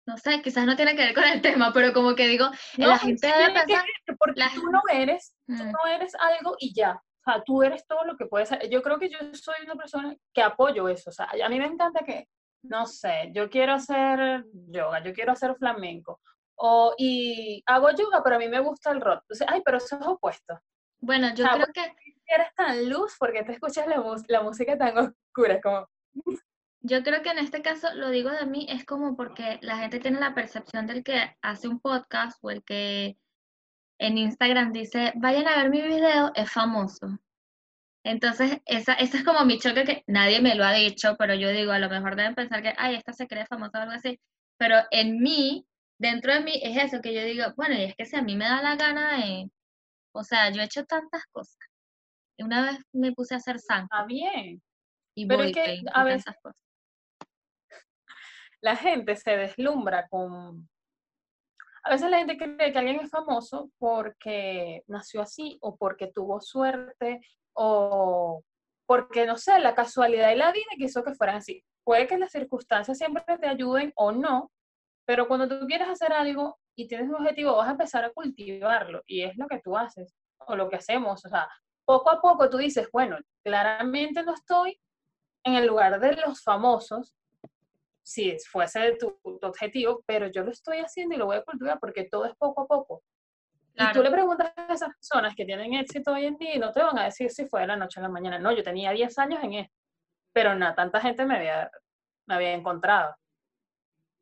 no 0.06 0.16
sé, 0.16 0.40
quizás 0.40 0.64
no 0.64 0.76
tiene 0.76 0.94
que 0.94 1.02
ver 1.02 1.14
con 1.14 1.25
el 1.25 1.42
tema, 1.42 1.72
pero 1.72 1.92
como 1.92 2.14
que 2.14 2.28
digo, 2.28 2.48
la 2.76 2.98
gente 2.98 3.26
debe 3.26 3.52
pensar... 3.52 3.84
porque 4.18 4.42
tú 4.54 4.70
no 4.70 4.80
eres, 4.92 5.34
tú 5.46 5.64
no 5.64 5.86
eres 5.92 6.14
algo 6.14 6.54
y 6.60 6.72
ya. 6.72 6.92
O 6.92 7.32
sea, 7.32 7.42
tú 7.42 7.62
eres 7.64 7.84
todo 7.88 8.04
lo 8.04 8.16
que 8.16 8.26
puedes 8.26 8.48
ser. 8.48 8.70
Yo 8.70 8.82
creo 8.82 9.00
que 9.00 9.08
yo 9.08 9.18
soy 9.32 9.56
una 9.64 9.75
persona 9.75 10.14
que 10.32 10.42
apoyo 10.42 10.88
eso. 10.88 11.10
O 11.10 11.12
sea, 11.12 11.28
a 11.44 11.48
mí 11.48 11.58
me 11.58 11.66
encanta 11.66 12.04
que, 12.04 12.28
no 12.62 12.86
sé, 12.86 13.32
yo 13.34 13.50
quiero 13.50 13.75
hacer 13.75 14.44
yoga, 14.52 15.02
yo 15.02 15.12
quiero 15.12 15.32
hacer 15.32 15.56
flamenco. 15.56 16.20
O, 16.54 16.94
y 16.96 17.64
hago 17.66 17.90
yoga, 17.90 18.22
pero 18.22 18.36
a 18.36 18.38
mí 18.38 18.48
me 18.48 18.60
gusta 18.60 18.92
el 18.92 19.00
rock. 19.00 19.22
Entonces, 19.22 19.46
ay, 19.50 19.60
pero 19.64 19.78
eso 19.78 19.98
es 19.98 20.06
opuesto. 20.06 20.60
Bueno, 21.00 21.34
yo 21.34 21.46
creo 21.48 21.66
que... 21.75 21.94
Eres 22.28 22.52
tan 22.56 22.88
luz 22.88 23.14
porque 23.20 23.44
te 23.44 23.52
escuchas 23.52 23.86
la, 23.86 24.02
la 24.26 24.42
música 24.42 24.76
tan 24.76 24.98
oscura, 24.98 25.60
como... 25.60 25.88
Yo 26.88 27.02
creo 27.02 27.21
que 27.21 27.31
en 27.31 27.38
este 27.38 27.62
caso 27.62 27.93
lo 27.95 28.11
digo 28.11 28.31
de 28.31 28.47
mí 28.47 28.64
es 28.69 28.85
como 28.85 29.16
porque 29.16 29.59
la 29.61 29.76
gente 29.78 29.99
tiene 29.99 30.21
la 30.21 30.35
percepción 30.35 30.87
del 30.87 31.02
que 31.02 31.37
hace 31.43 31.66
un 31.66 31.81
podcast 31.81 32.38
o 32.43 32.50
el 32.50 32.62
que 32.62 33.16
en 33.99 34.19
Instagram 34.19 34.73
dice, 34.73 35.12
vayan 35.16 35.49
a 35.49 35.57
ver 35.57 35.71
mi 35.71 35.83
video, 35.83 36.31
es 36.37 36.49
famoso. 36.49 37.19
Entonces, 38.05 38.61
esa, 38.66 38.95
esa 38.95 39.19
es 39.19 39.25
como 39.25 39.45
mi 39.45 39.59
choque 39.59 39.83
que 39.83 40.05
nadie 40.07 40.40
me 40.40 40.55
lo 40.55 40.64
ha 40.64 40.75
dicho, 40.75 41.16
pero 41.19 41.35
yo 41.35 41.50
digo, 41.50 41.73
a 41.73 41.81
lo 41.81 41.90
mejor 41.90 42.14
deben 42.14 42.37
pensar 42.37 42.62
que, 42.62 42.73
ay, 42.76 42.95
esta 42.95 43.12
se 43.12 43.26
cree 43.26 43.47
famosa 43.47 43.81
o 43.81 43.83
algo 43.83 43.95
así. 43.95 44.21
Pero 44.57 44.76
en 44.93 45.19
mí, 45.19 45.66
dentro 45.99 46.35
de 46.35 46.40
mí, 46.40 46.61
es 46.62 46.76
eso 46.76 47.02
que 47.02 47.12
yo 47.12 47.25
digo, 47.25 47.47
bueno, 47.57 47.75
y 47.75 47.83
es 47.83 47.97
que 47.97 48.05
si 48.05 48.14
a 48.14 48.23
mí 48.23 48.37
me 48.37 48.45
da 48.45 48.62
la 48.62 48.76
gana 48.76 49.16
de, 49.16 49.50
o 50.12 50.23
sea, 50.23 50.50
yo 50.50 50.62
he 50.62 50.66
hecho 50.66 50.85
tantas 50.85 51.25
cosas. 51.33 51.59
Una 52.38 52.62
vez 52.62 52.78
me 52.93 53.11
puse 53.11 53.35
a 53.35 53.38
hacer 53.38 53.59
sangre. 53.59 53.88
Está 53.90 54.05
bien. 54.05 54.62
Y 55.16 55.26
pero 55.26 55.43
es 55.43 55.52
que 55.52 55.83
a 55.93 56.05
veces, 56.05 56.35
cosas 56.40 56.65
la 58.66 58.75
gente 58.75 59.14
se 59.14 59.37
deslumbra 59.37 60.08
con... 60.08 60.68
A 61.85 61.90
veces 61.90 62.11
la 62.11 62.18
gente 62.18 62.37
cree 62.37 62.73
que 62.73 62.78
alguien 62.78 62.99
es 62.99 63.11
famoso 63.11 63.70
porque 63.78 64.82
nació 64.88 65.23
así 65.23 65.56
o 65.61 65.76
porque 65.76 66.11
tuvo 66.12 66.40
suerte 66.40 67.20
o 67.52 68.42
porque, 68.85 69.25
no 69.25 69.37
sé, 69.37 69.61
la 69.61 69.76
casualidad 69.76 70.32
y 70.32 70.37
la 70.37 70.50
vida 70.50 70.66
quiso 70.76 71.04
que 71.04 71.14
fueran 71.14 71.37
así. 71.37 71.64
Puede 71.85 72.08
que 72.08 72.18
las 72.18 72.32
circunstancias 72.32 72.99
siempre 72.99 73.23
te 73.40 73.46
ayuden 73.46 73.92
o 73.94 74.11
no, 74.11 74.50
pero 75.06 75.28
cuando 75.28 75.46
tú 75.49 75.64
quieres 75.68 75.88
hacer 75.88 76.12
algo 76.12 76.58
y 76.76 76.88
tienes 76.88 77.08
un 77.08 77.14
objetivo, 77.14 77.54
vas 77.54 77.68
a 77.68 77.73
empezar 77.73 78.04
a 78.04 78.11
cultivarlo 78.11 79.02
y 79.06 79.23
es 79.23 79.37
lo 79.37 79.46
que 79.46 79.61
tú 79.61 79.76
haces 79.76 80.12
o 80.40 80.56
lo 80.56 80.68
que 80.68 80.76
hacemos. 80.76 81.25
O 81.25 81.28
sea, 81.28 81.49
poco 81.85 82.11
a 82.11 82.20
poco 82.20 82.50
tú 82.50 82.56
dices, 82.56 82.88
bueno, 82.92 83.16
claramente 83.44 84.25
no 84.25 84.35
estoy 84.35 84.76
en 85.44 85.54
el 85.54 85.68
lugar 85.68 86.00
de 86.00 86.16
los 86.16 86.42
famosos, 86.42 87.14
si 88.06 88.38
fuese 88.48 88.96
tu, 89.00 89.18
objetivo, 89.42 90.04
pero 90.06 90.28
yo 90.28 90.44
lo 90.44 90.52
estoy 90.52 90.78
haciendo 90.78 91.16
y 91.16 91.18
lo 91.18 91.26
voy 91.26 91.38
a 91.38 91.42
cultivar 91.42 91.80
porque 91.80 92.04
todo 92.08 92.25
es 92.25 92.36
poco 92.36 92.60
a 92.60 92.66
poco. 92.68 93.02
Y 93.75 93.92
tú 93.92 94.00
le 94.00 94.12
preguntas 94.12 94.52
a 94.56 94.72
esas 94.72 94.94
personas 94.94 95.34
que 95.34 95.44
tienen 95.44 95.75
éxito 95.75 96.12
hoy 96.12 96.26
en 96.26 96.36
día 96.36 96.54
y 96.54 96.58
no 96.60 96.72
te 96.72 96.80
van 96.80 96.96
a 97.00 97.04
decir 97.04 97.30
si 97.30 97.46
fue 97.46 97.62
de 97.62 97.66
la 97.66 97.76
noche 97.76 97.98
a 97.98 98.04
la 98.04 98.08
mañana. 98.08 98.38
No, 98.38 98.52
yo 98.52 98.62
tenía 98.62 98.92
10 98.92 99.18
años 99.18 99.42
en 99.42 99.54
esto, 99.54 99.75
pero 100.32 100.54
no 100.54 100.72
tanta 100.76 101.00
gente 101.00 101.26
me 101.26 101.36
había, 101.36 101.68
me 102.26 102.36
había 102.36 102.52
encontrado. 102.52 103.16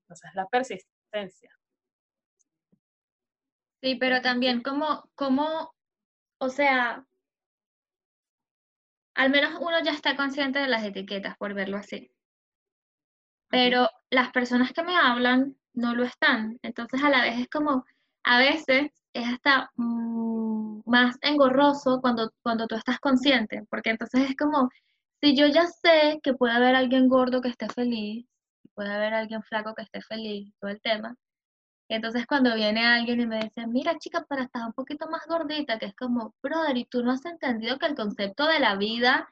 Entonces, 0.04 0.30
la 0.34 0.46
persistencia. 0.46 1.50
Sí, 3.82 3.96
pero 3.96 4.22
también 4.22 4.62
como, 4.62 5.10
como, 5.14 5.74
o 6.38 6.48
sea, 6.48 7.04
al 9.14 9.30
menos 9.30 9.60
uno 9.60 9.78
ya 9.84 9.92
está 9.92 10.16
consciente 10.16 10.58
de 10.58 10.68
las 10.68 10.84
etiquetas, 10.84 11.36
por 11.36 11.52
verlo 11.52 11.76
así 11.76 12.13
pero 13.54 13.88
las 14.10 14.32
personas 14.32 14.72
que 14.72 14.82
me 14.82 14.96
hablan 14.96 15.56
no 15.74 15.94
lo 15.94 16.02
están. 16.02 16.58
Entonces 16.62 17.00
a 17.04 17.08
la 17.08 17.22
vez 17.22 17.38
es 17.38 17.48
como, 17.48 17.84
a 18.24 18.38
veces 18.38 18.90
es 19.12 19.28
hasta 19.28 19.70
mm, 19.76 20.80
más 20.86 21.16
engorroso 21.22 22.00
cuando, 22.00 22.32
cuando 22.42 22.66
tú 22.66 22.74
estás 22.74 22.98
consciente, 22.98 23.62
porque 23.70 23.90
entonces 23.90 24.28
es 24.30 24.36
como, 24.36 24.70
si 25.20 25.36
yo 25.36 25.46
ya 25.46 25.66
sé 25.68 26.18
que 26.24 26.34
puede 26.34 26.52
haber 26.54 26.74
alguien 26.74 27.08
gordo 27.08 27.40
que 27.40 27.48
esté 27.48 27.68
feliz, 27.68 28.26
puede 28.74 28.92
haber 28.92 29.14
alguien 29.14 29.40
flaco 29.44 29.72
que 29.74 29.82
esté 29.82 30.00
feliz, 30.02 30.52
todo 30.60 30.72
el 30.72 30.80
tema, 30.80 31.14
entonces 31.88 32.26
cuando 32.26 32.56
viene 32.56 32.84
alguien 32.84 33.20
y 33.20 33.26
me 33.26 33.38
dice, 33.38 33.68
mira 33.68 33.96
chica, 33.98 34.24
para 34.24 34.44
estar 34.44 34.66
un 34.66 34.72
poquito 34.72 35.08
más 35.08 35.22
gordita, 35.28 35.78
que 35.78 35.86
es 35.86 35.94
como, 35.94 36.34
brother, 36.42 36.76
y 36.76 36.86
tú 36.86 37.04
no 37.04 37.12
has 37.12 37.24
entendido 37.24 37.78
que 37.78 37.86
el 37.86 37.94
concepto 37.94 38.48
de 38.48 38.58
la 38.58 38.74
vida 38.74 39.28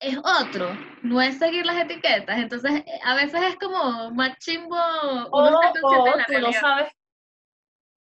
es 0.00 0.18
otro, 0.18 0.70
no 1.02 1.20
es 1.20 1.38
seguir 1.38 1.66
las 1.66 1.76
etiquetas. 1.76 2.38
Entonces, 2.38 2.82
a 3.04 3.14
veces 3.14 3.40
es 3.42 3.56
como 3.56 4.10
más 4.12 4.38
chimbo. 4.38 4.76
O, 5.30 5.46
tú 5.76 6.38
no 6.40 6.52
sabes. 6.52 6.92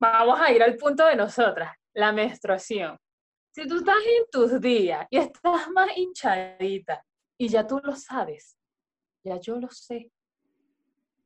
Vamos 0.01 0.41
a 0.41 0.53
ir 0.53 0.63
al 0.63 0.77
punto 0.77 1.07
de 1.07 1.17
nosotras, 1.17 1.75
la 1.95 2.13
menstruación. 2.13 2.99
Si 3.55 3.67
tú 3.67 3.79
estás 3.79 3.97
en 3.97 4.25
tus 4.31 4.61
días 4.61 5.07
y 5.11 5.17
estás 5.17 5.71
más 5.71 5.97
hinchadita 5.97 7.03
y 7.39 7.49
ya 7.49 7.67
tú 7.67 7.81
lo 7.83 7.97
sabes, 7.97 8.59
ya 9.25 9.41
yo 9.41 9.59
lo 9.59 9.71
sé, 9.71 10.11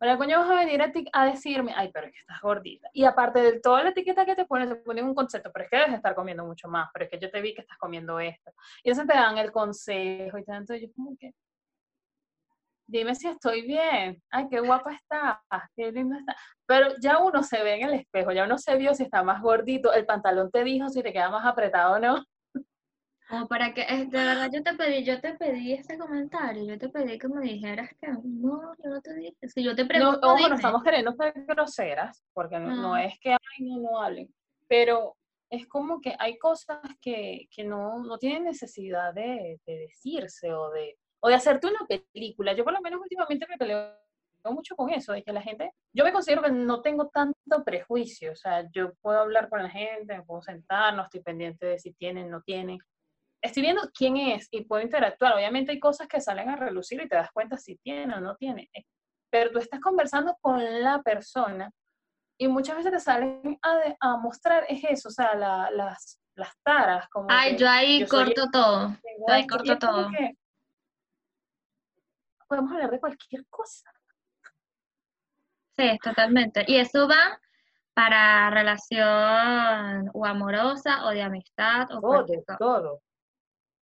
¿Para 0.01 0.17
coño 0.17 0.39
vas 0.39 0.51
a 0.51 0.55
venir 0.55 0.81
a, 1.13 1.27
decirme, 1.27 1.75
ay, 1.77 1.91
pero 1.93 2.07
es 2.07 2.13
que 2.15 2.21
estás 2.21 2.41
gordita? 2.41 2.89
Y 2.95 3.05
aparte 3.05 3.39
de 3.43 3.61
toda 3.61 3.83
la 3.83 3.91
etiqueta 3.91 4.25
que 4.25 4.35
te 4.35 4.47
ponen, 4.47 4.71
te 4.71 4.77
ponen 4.77 5.05
un 5.05 5.15
concepto, 5.15 5.53
pero 5.53 5.67
es 5.67 5.71
que 5.71 5.77
debes 5.77 5.93
estar 5.93 6.15
comiendo 6.15 6.43
mucho 6.43 6.69
más, 6.69 6.89
pero 6.95 7.05
es 7.05 7.11
que 7.11 7.19
yo 7.19 7.31
te 7.31 7.43
vi 7.43 7.53
que 7.55 7.61
estás 7.61 7.77
comiendo 7.77 8.19
esto. 8.19 8.51
Y 8.83 8.89
entonces 8.89 9.13
te 9.13 9.21
dan 9.21 9.37
el 9.37 9.53
consejo 9.53 10.39
y 10.39 10.45
tanto, 10.45 10.75
yo 10.75 10.87
como 10.97 11.15
que, 11.19 11.35
dime 12.87 13.15
si 13.15 13.29
estoy 13.29 13.61
bien, 13.61 14.23
ay, 14.31 14.49
qué 14.49 14.61
guapa 14.61 14.95
estás, 14.95 15.37
qué 15.77 15.93
linda 15.93 16.19
estás. 16.19 16.37
Pero 16.65 16.95
ya 16.99 17.19
uno 17.19 17.43
se 17.43 17.63
ve 17.63 17.75
en 17.75 17.89
el 17.89 17.95
espejo, 18.01 18.33
ya 18.33 18.45
uno 18.45 18.57
se 18.57 18.77
vio 18.79 18.95
si 18.95 19.03
está 19.03 19.23
más 19.23 19.43
gordito, 19.43 19.93
el 19.93 20.07
pantalón 20.07 20.51
te 20.51 20.65
dijo 20.65 20.89
si 20.89 21.03
te 21.03 21.13
queda 21.13 21.29
más 21.29 21.45
apretado 21.45 21.97
o 21.97 21.99
no. 21.99 22.25
Como 23.31 23.47
para 23.47 23.73
que, 23.73 23.87
de 23.87 24.07
verdad, 24.07 24.51
yo 24.53 24.61
te 24.61 24.75
pedí, 24.75 25.05
yo 25.05 25.21
te 25.21 25.35
pedí 25.35 25.75
ese 25.75 25.97
comentario, 25.97 26.65
yo 26.65 26.77
te 26.77 26.89
pedí 26.89 27.17
que 27.17 27.29
me 27.29 27.41
dijeras 27.41 27.89
que 28.01 28.09
no, 28.09 28.75
yo 28.83 28.91
no 28.91 29.01
te 29.01 29.15
dije. 29.15 29.49
Si 29.49 29.63
yo 29.63 29.77
te 29.77 29.85
pregunto. 29.85 30.19
No, 30.21 30.35
ojo, 30.35 30.49
no 30.49 30.57
estamos 30.57 30.83
queriendo 30.83 31.13
ser 31.13 31.33
groseras, 31.47 32.25
porque 32.33 32.59
no, 32.59 32.97
es 32.97 33.17
que, 33.21 33.31
ay, 33.31 33.61
no, 33.61 33.79
no 33.79 34.03
hablen. 34.03 34.35
Pero 34.67 35.17
es 35.49 35.69
como 35.69 36.01
que 36.01 36.17
hay 36.19 36.39
cosas 36.39 36.81
que, 37.01 37.49
que 37.55 37.63
no, 37.63 38.03
no 38.03 38.19
tienen 38.19 38.43
necesidad 38.43 39.15
de, 39.15 39.61
de, 39.65 39.79
decirse 39.79 40.53
o 40.53 40.71
de, 40.71 40.99
o 41.21 41.29
de 41.29 41.37
hacerte 41.37 41.69
una 41.69 41.87
película. 41.87 42.53
Yo, 42.53 42.65
por 42.65 42.73
lo 42.73 42.81
menos, 42.81 43.01
últimamente 43.01 43.47
me 43.49 43.57
peleo 43.57 43.95
mucho 44.51 44.75
con 44.75 44.91
eso, 44.91 45.13
de 45.13 45.23
que 45.23 45.33
la 45.33 45.43
gente, 45.43 45.71
yo 45.93 46.03
me 46.03 46.13
considero 46.13 46.43
que 46.43 46.51
no 46.51 46.83
tengo 46.83 47.09
tanto 47.11 47.63
prejuicio, 47.65 48.33
o 48.33 48.37
sea, 48.37 48.69
yo 48.73 48.93
puedo 49.03 49.21
hablar 49.21 49.49
con 49.49 49.63
la 49.63 49.71
gente, 49.71 50.17
me 50.17 50.25
puedo 50.25 50.43
sentar, 50.43 50.97
no 50.97 51.03
estoy 51.03 51.21
pendiente 51.21 51.67
de 51.67 51.79
si 51.79 51.93
tienen, 51.93 52.31
no 52.31 52.41
tienen, 52.43 52.79
estoy 53.43 53.63
viendo 53.63 53.83
quién 53.95 54.17
es 54.17 54.49
y 54.51 54.65
puedo 54.65 54.83
interactuar. 54.83 55.35
Obviamente 55.35 55.73
hay 55.73 55.81
cosas 55.81 56.09
que 56.09 56.21
salen 56.21 56.49
a 56.49 56.57
relucir 56.57 57.01
y 57.01 57.09
te 57.09 57.17
das 57.17 57.31
cuenta 57.33 57.57
si 57.57 57.77
tiene 57.77 58.15
o 58.15 58.21
no 58.21 58.37
tiene, 58.37 58.69
eh, 58.73 58.85
pero 59.31 59.51
tú 59.51 59.59
estás 59.59 59.81
conversando 59.81 60.37
con 60.41 60.83
la 60.83 61.03
persona 61.03 61.71
y 62.39 62.49
muchas 62.49 62.77
veces 62.77 62.93
te 62.93 63.01
salen 63.01 63.59
a, 64.01 64.17
mostrar 64.17 64.65
es 64.69 64.83
eso, 64.85 65.09
o 65.09 65.13
sea, 65.13 65.35
las, 65.35 66.19
las 66.35 66.57
taras. 66.63 67.09
Como 67.09 67.27
Ay, 67.31 67.57
yo 67.57 67.69
ahí 67.69 68.07
corto 68.07 68.49
todo. 68.51 68.97
Yo 69.29 69.35
ahí 69.35 69.47
corto 69.47 69.79
todo. 69.79 70.09
podemos 72.49 72.73
hablar 72.73 72.91
de 72.91 72.99
cualquier 72.99 73.47
cosa. 73.49 73.93
Sí, 75.77 75.99
totalmente. 76.03 76.65
Y 76.67 76.77
eso 76.77 77.07
va 77.07 77.39
para 77.95 78.51
relación 78.51 80.11
o 80.15 80.25
amorosa 80.25 81.05
o 81.07 81.11
de 81.11 81.23
amistad 81.23 81.89
o 81.93 82.01
todo, 82.01 82.27
todo. 82.59 83.03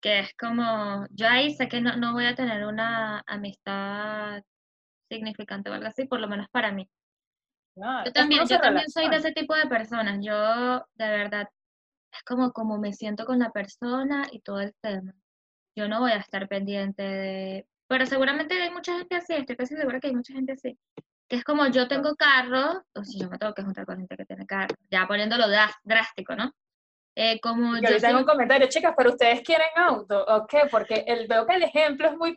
Que 0.03 0.19
es 0.19 0.33
como, 0.37 1.07
yo 1.11 1.29
ahí 1.29 1.55
sé 1.55 1.69
que 1.69 1.79
no, 1.79 1.95
no 1.95 2.11
voy 2.11 2.25
a 2.25 2.35
tener 2.35 2.65
una 2.65 3.23
amistad 3.25 4.43
significante 5.09 5.69
o 5.69 5.73
algo 5.73 5.87
así, 5.87 6.05
por 6.05 6.19
lo 6.19 6.27
menos 6.27 6.47
para 6.51 6.73
mí. 6.73 6.89
yo 7.77 8.11
también, 8.11 8.45
yo 8.45 8.59
también 8.59 8.89
soy 8.89 9.09
de 9.09 9.15
ese 9.15 9.31
tipo 9.31 9.55
de 9.55 9.65
personas. 9.67 10.19
Yo, 10.21 10.85
de 10.95 11.09
verdad, 11.09 11.47
es 12.11 12.21
como, 12.23 12.51
como 12.51 12.77
me 12.77 12.91
siento 12.91 13.25
con 13.25 13.39
la 13.39 13.51
persona 13.51 14.27
y 14.29 14.41
todo 14.41 14.59
el 14.59 14.75
tema. 14.81 15.13
Yo 15.73 15.87
no 15.87 16.01
voy 16.01 16.11
a 16.11 16.17
estar 16.17 16.49
pendiente 16.49 17.01
de... 17.01 17.67
Pero 17.87 18.05
seguramente 18.05 18.61
hay 18.61 18.71
mucha 18.71 18.97
gente 18.97 19.15
así, 19.15 19.33
estoy 19.33 19.55
casi 19.55 19.77
segura 19.77 20.01
que 20.01 20.07
hay 20.07 20.15
mucha 20.15 20.33
gente 20.33 20.51
así. 20.51 20.77
Que 21.29 21.37
es 21.37 21.45
como 21.45 21.65
yo 21.67 21.87
tengo 21.87 22.13
carro, 22.17 22.83
o 22.93 23.05
si 23.05 23.19
yo 23.19 23.29
me 23.29 23.37
tengo 23.37 23.53
que 23.53 23.63
juntar 23.63 23.85
con 23.85 23.99
gente 23.99 24.17
que 24.17 24.25
tiene 24.25 24.45
carro, 24.45 24.75
ya 24.91 25.07
poniéndolo 25.07 25.45
drástico, 25.83 26.35
¿no? 26.35 26.51
Eh, 27.15 27.39
como 27.41 27.77
yo 27.77 27.99
tengo 27.99 28.19
un 28.19 28.25
comentario, 28.25 28.67
chicas, 28.67 28.93
pero 28.97 29.11
ustedes 29.11 29.41
quieren 29.41 29.67
auto, 29.75 30.25
¿o 30.25 30.47
qué? 30.47 30.61
Porque 30.71 31.03
el, 31.05 31.27
veo 31.27 31.45
que 31.45 31.55
el 31.55 31.63
ejemplo 31.63 32.07
es 32.07 32.17
muy, 32.17 32.33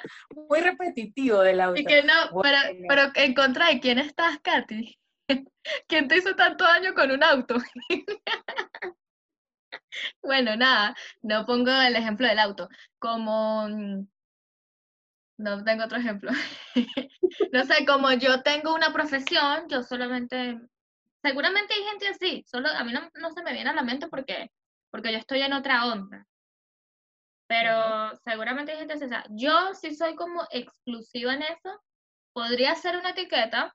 muy 0.49 0.61
repetitivo 0.61 1.41
del 1.41 1.61
auto. 1.63 1.81
Y 1.81 1.85
que 1.85 2.03
no, 2.03 2.43
pero, 2.43 2.59
pero 2.87 3.03
en 3.15 3.35
contra 3.35 3.69
de 3.69 3.81
quién 3.81 3.99
estás, 3.99 4.39
Katy. 4.41 4.99
¿Quién 5.89 6.09
te 6.09 6.17
hizo 6.19 6.35
tanto 6.37 6.65
daño 6.65 6.95
con 6.95 7.11
un 7.11 7.23
auto? 7.25 7.57
bueno, 10.23 10.57
nada, 10.57 10.95
no 11.23 11.47
pongo 11.47 11.71
el 11.73 11.97
ejemplo 11.97 12.27
del 12.27 12.39
auto. 12.39 12.69
Como, 12.99 13.69
mm, 13.69 14.07
no 15.39 15.65
tengo 15.65 15.85
otro 15.85 15.99
ejemplo. 15.99 16.31
no 17.53 17.65
sé, 17.65 17.85
como 17.87 18.13
yo 18.13 18.43
tengo 18.43 18.75
una 18.75 18.93
profesión, 18.93 19.69
yo 19.69 19.83
solamente, 19.83 20.61
seguramente 21.23 21.75
hay 21.75 21.83
gente 21.85 22.09
así, 22.09 22.45
solo 22.47 22.69
a 22.69 22.85
mí 22.85 22.93
no, 22.93 23.11
no 23.15 23.31
se 23.33 23.43
me 23.43 23.53
viene 23.53 23.71
a 23.71 23.75
la 23.75 23.83
mente 23.83 24.09
porque, 24.09 24.51
porque 24.97 25.13
yo 25.13 25.19
estoy 25.19 25.43
en 25.43 25.53
otra 25.53 25.85
onda. 25.93 26.27
Pero 27.47 28.17
seguramente 28.25 28.73
hay 28.73 28.79
gente. 28.79 28.95
O 28.95 29.09
sea, 29.09 29.25
yo 29.29 29.75
sí 29.75 29.95
soy 29.95 30.15
como 30.15 30.43
exclusiva 30.51 31.35
en 31.35 31.43
eso. 31.43 31.83
Podría 32.33 32.75
ser 32.75 32.97
una 32.97 33.11
etiqueta, 33.11 33.75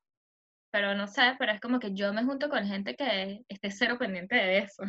pero 0.71 0.95
no 0.95 1.05
sé, 1.05 1.35
pero 1.37 1.51
es 1.51 1.61
como 1.61 1.79
que 1.79 1.93
yo 1.93 2.11
me 2.11 2.23
junto 2.23 2.49
con 2.49 2.65
gente 2.65 2.95
que 2.95 3.43
esté 3.47 3.69
cero 3.69 3.97
pendiente 3.99 4.35
de 4.35 4.57
eso. 4.57 4.81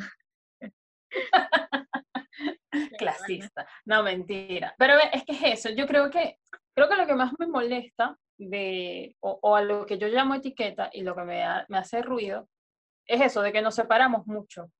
Clasista. 2.98 3.66
No, 3.84 4.02
mentira. 4.02 4.74
Pero 4.78 4.94
es 5.12 5.24
que 5.24 5.32
es 5.32 5.42
eso. 5.60 5.68
Yo 5.76 5.86
creo 5.86 6.10
que, 6.10 6.38
creo 6.74 6.88
que 6.88 6.96
lo 6.96 7.06
que 7.06 7.14
más 7.14 7.30
me 7.38 7.46
molesta 7.46 8.16
de, 8.38 9.14
o, 9.20 9.54
a 9.54 9.60
lo 9.60 9.84
que 9.84 9.98
yo 9.98 10.08
llamo 10.08 10.34
etiqueta 10.34 10.88
y 10.94 11.02
lo 11.02 11.14
que 11.14 11.24
me, 11.24 11.44
me 11.68 11.76
hace 11.76 12.00
ruido, 12.00 12.48
es 13.06 13.20
eso, 13.20 13.42
de 13.42 13.52
que 13.52 13.60
nos 13.60 13.74
separamos 13.74 14.26
mucho. 14.26 14.70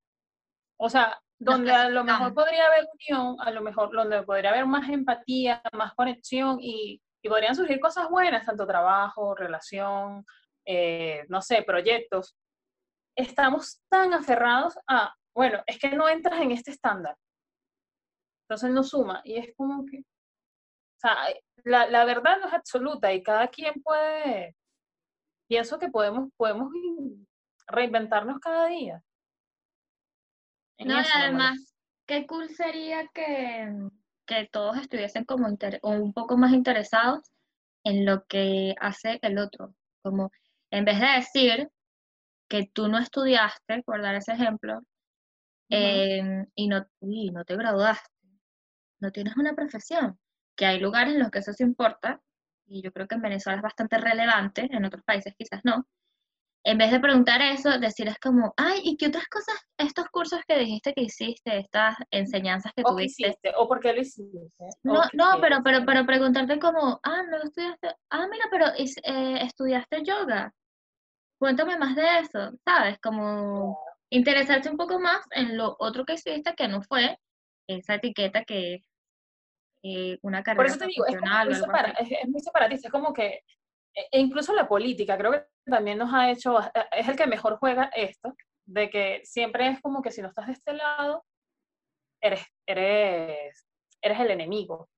O 0.85 0.89
sea, 0.89 1.17
donde 1.39 1.71
a 1.71 1.89
lo 1.89 2.03
mejor 2.03 2.35
podría 2.35 2.67
haber 2.67 2.89
unión, 3.09 3.37
a 3.39 3.53
lo 3.53 3.63
mejor 3.63 3.93
donde 3.93 4.25
podría 4.25 4.51
haber 4.51 4.67
más 4.67 4.89
empatía, 4.89 5.63
más 5.75 5.95
conexión 5.95 6.59
y, 6.61 7.01
y 7.23 7.29
podrían 7.29 7.55
surgir 7.55 7.79
cosas 7.79 8.09
buenas, 8.11 8.45
tanto 8.45 8.67
trabajo, 8.67 9.37
relación, 9.37 10.27
eh, 10.67 11.25
no 11.29 11.41
sé, 11.41 11.63
proyectos. 11.63 12.37
Estamos 13.17 13.81
tan 13.89 14.13
aferrados 14.13 14.77
a 14.89 15.15
bueno, 15.33 15.63
es 15.69 15.79
que 15.79 15.91
no 15.91 16.09
entras 16.09 16.41
en 16.41 16.51
este 16.51 16.73
estándar. 16.73 17.17
Entonces 18.49 18.71
no 18.71 18.83
suma. 18.83 19.21
Y 19.23 19.37
es 19.37 19.55
como 19.57 19.87
que, 19.87 19.99
o 19.99 21.01
sea, 21.01 21.17
la, 21.63 21.87
la 21.87 22.05
verdad 22.05 22.39
no 22.41 22.49
es 22.49 22.55
absoluta 22.55 23.13
y 23.13 23.23
cada 23.23 23.47
quien 23.47 23.81
puede, 23.85 24.57
pienso 25.49 25.79
que 25.79 25.91
podemos, 25.91 26.29
podemos 26.37 26.73
reinventarnos 27.69 28.41
cada 28.41 28.67
día. 28.67 29.01
No, 30.85 31.01
y 31.01 31.05
además, 31.15 31.75
qué 32.07 32.27
cool 32.27 32.49
sería 32.49 33.09
que, 33.09 33.73
que 34.27 34.49
todos 34.51 34.77
estuviesen 34.79 35.25
como 35.25 35.49
un 35.83 36.13
poco 36.13 36.37
más 36.37 36.53
interesados 36.53 37.21
en 37.85 38.07
lo 38.07 38.25
que 38.27 38.75
hace 38.81 39.19
el 39.23 39.39
otro. 39.39 39.75
Como 40.03 40.31
en 40.71 40.85
vez 40.85 41.01
de 41.01 41.07
decir 41.07 41.71
que 42.49 42.67
tú 42.73 42.89
no 42.89 42.99
estudiaste, 42.99 43.83
por 43.83 44.03
dar 44.03 44.15
ese 44.15 44.33
ejemplo, 44.33 44.83
Em, 45.75 46.47
y 46.55 46.69
no, 46.69 46.87
no 47.01 47.45
te 47.47 47.57
graduaste, 47.57 48.11
no 49.01 49.11
tienes 49.11 49.37
una 49.39 49.55
profesión, 49.55 50.19
que 50.55 50.67
hay 50.67 50.79
lugares 50.79 51.15
en 51.15 51.21
los 51.21 51.31
que 51.31 51.39
eso 51.39 51.55
se 51.55 51.65
importa, 51.65 52.21
y 52.67 52.83
yo 52.83 52.93
creo 52.93 53.09
que 53.09 53.15
en 53.15 53.23
Venezuela 53.23 53.57
es 53.57 53.63
bastante 53.63 53.97
relevante, 53.97 54.69
en 54.71 54.85
otros 54.85 55.03
países 55.03 55.35
quizás 55.37 55.61
no. 55.65 55.87
En 56.65 56.79
vez 56.79 56.93
de 56.93 57.01
preguntar 57.01 57.43
eso, 57.43 57.77
decir 57.79 58.07
es 58.09 58.19
como, 58.21 58.55
ay, 58.57 58.81
¿y 58.85 58.97
qué 58.97 59.09
otras 59.09 59.27
cosas, 59.27 59.57
estos 59.79 60.07
cursos 60.11 60.41
que 60.47 60.59
dijiste 60.59 60.95
que 60.95 61.03
hiciste, 61.03 61.59
estas 61.59 61.97
enseñanzas 62.11 62.73
que 62.77 62.85
tuviste? 62.85 63.37
¿O 63.57 63.67
por 63.67 63.81
qué 63.81 63.93
lo 63.93 64.01
hiciste? 64.01 64.39
No, 64.85 65.03
no, 65.13 65.41
pero, 65.41 65.63
pero, 65.65 65.85
pero 65.85 66.07
preguntarte 66.07 66.61
como, 66.61 67.01
ah, 67.03 67.23
no 67.29 67.39
estudiaste, 67.43 67.89
ah, 68.11 68.27
mira, 68.31 68.45
pero 68.51 68.67
eh, 68.77 69.43
estudiaste 69.43 70.05
yoga. 70.05 70.53
Cuéntame 71.41 71.77
más 71.77 71.97
de 71.97 72.21
eso, 72.21 72.53
¿sabes? 72.65 72.99
Como 73.01 73.77
interesarse 74.11 74.71
un 74.71 74.77
poco 74.77 75.01
más 75.01 75.27
en 75.33 75.57
lo 75.57 75.75
otro 75.81 76.05
que 76.05 76.15
hiciste 76.15 76.55
que 76.55 76.69
no 76.69 76.83
fue 76.83 77.19
esa 77.67 77.95
etiqueta 77.95 78.45
que 78.45 78.75
es 78.75 78.89
eh, 79.83 80.19
una 80.23 80.43
carrera 80.43 80.63
Por 80.63 80.67
eso 80.67 80.79
te 80.79 80.87
digo, 80.87 81.07
es, 81.07 81.17
muy 82.29 82.41
separatista, 82.41 82.89
es 82.89 82.93
como 82.93 83.13
que, 83.13 83.41
e, 83.95 84.09
e 84.11 84.21
incluso 84.21 84.55
la 84.55 84.69
política, 84.69 85.17
creo 85.17 85.33
que 85.33 85.45
también 85.65 85.99
nos 85.99 86.13
ha 86.13 86.31
hecho, 86.31 86.59
es 86.93 87.09
el 87.09 87.17
que 87.17 87.27
mejor 87.27 87.59
juega 87.59 87.85
esto, 87.95 88.35
de 88.67 88.91
que 88.91 89.21
siempre 89.25 89.69
es 89.69 89.81
como 89.81 90.03
que 90.03 90.11
si 90.11 90.23
no 90.23 90.29
estás 90.29 90.47
de 90.47 90.53
este 90.53 90.73
lado, 90.73 91.25
eres, 92.21 92.45
eres, 92.67 93.67
eres 94.01 94.21
el 94.21 94.31
enemigo. 94.31 94.89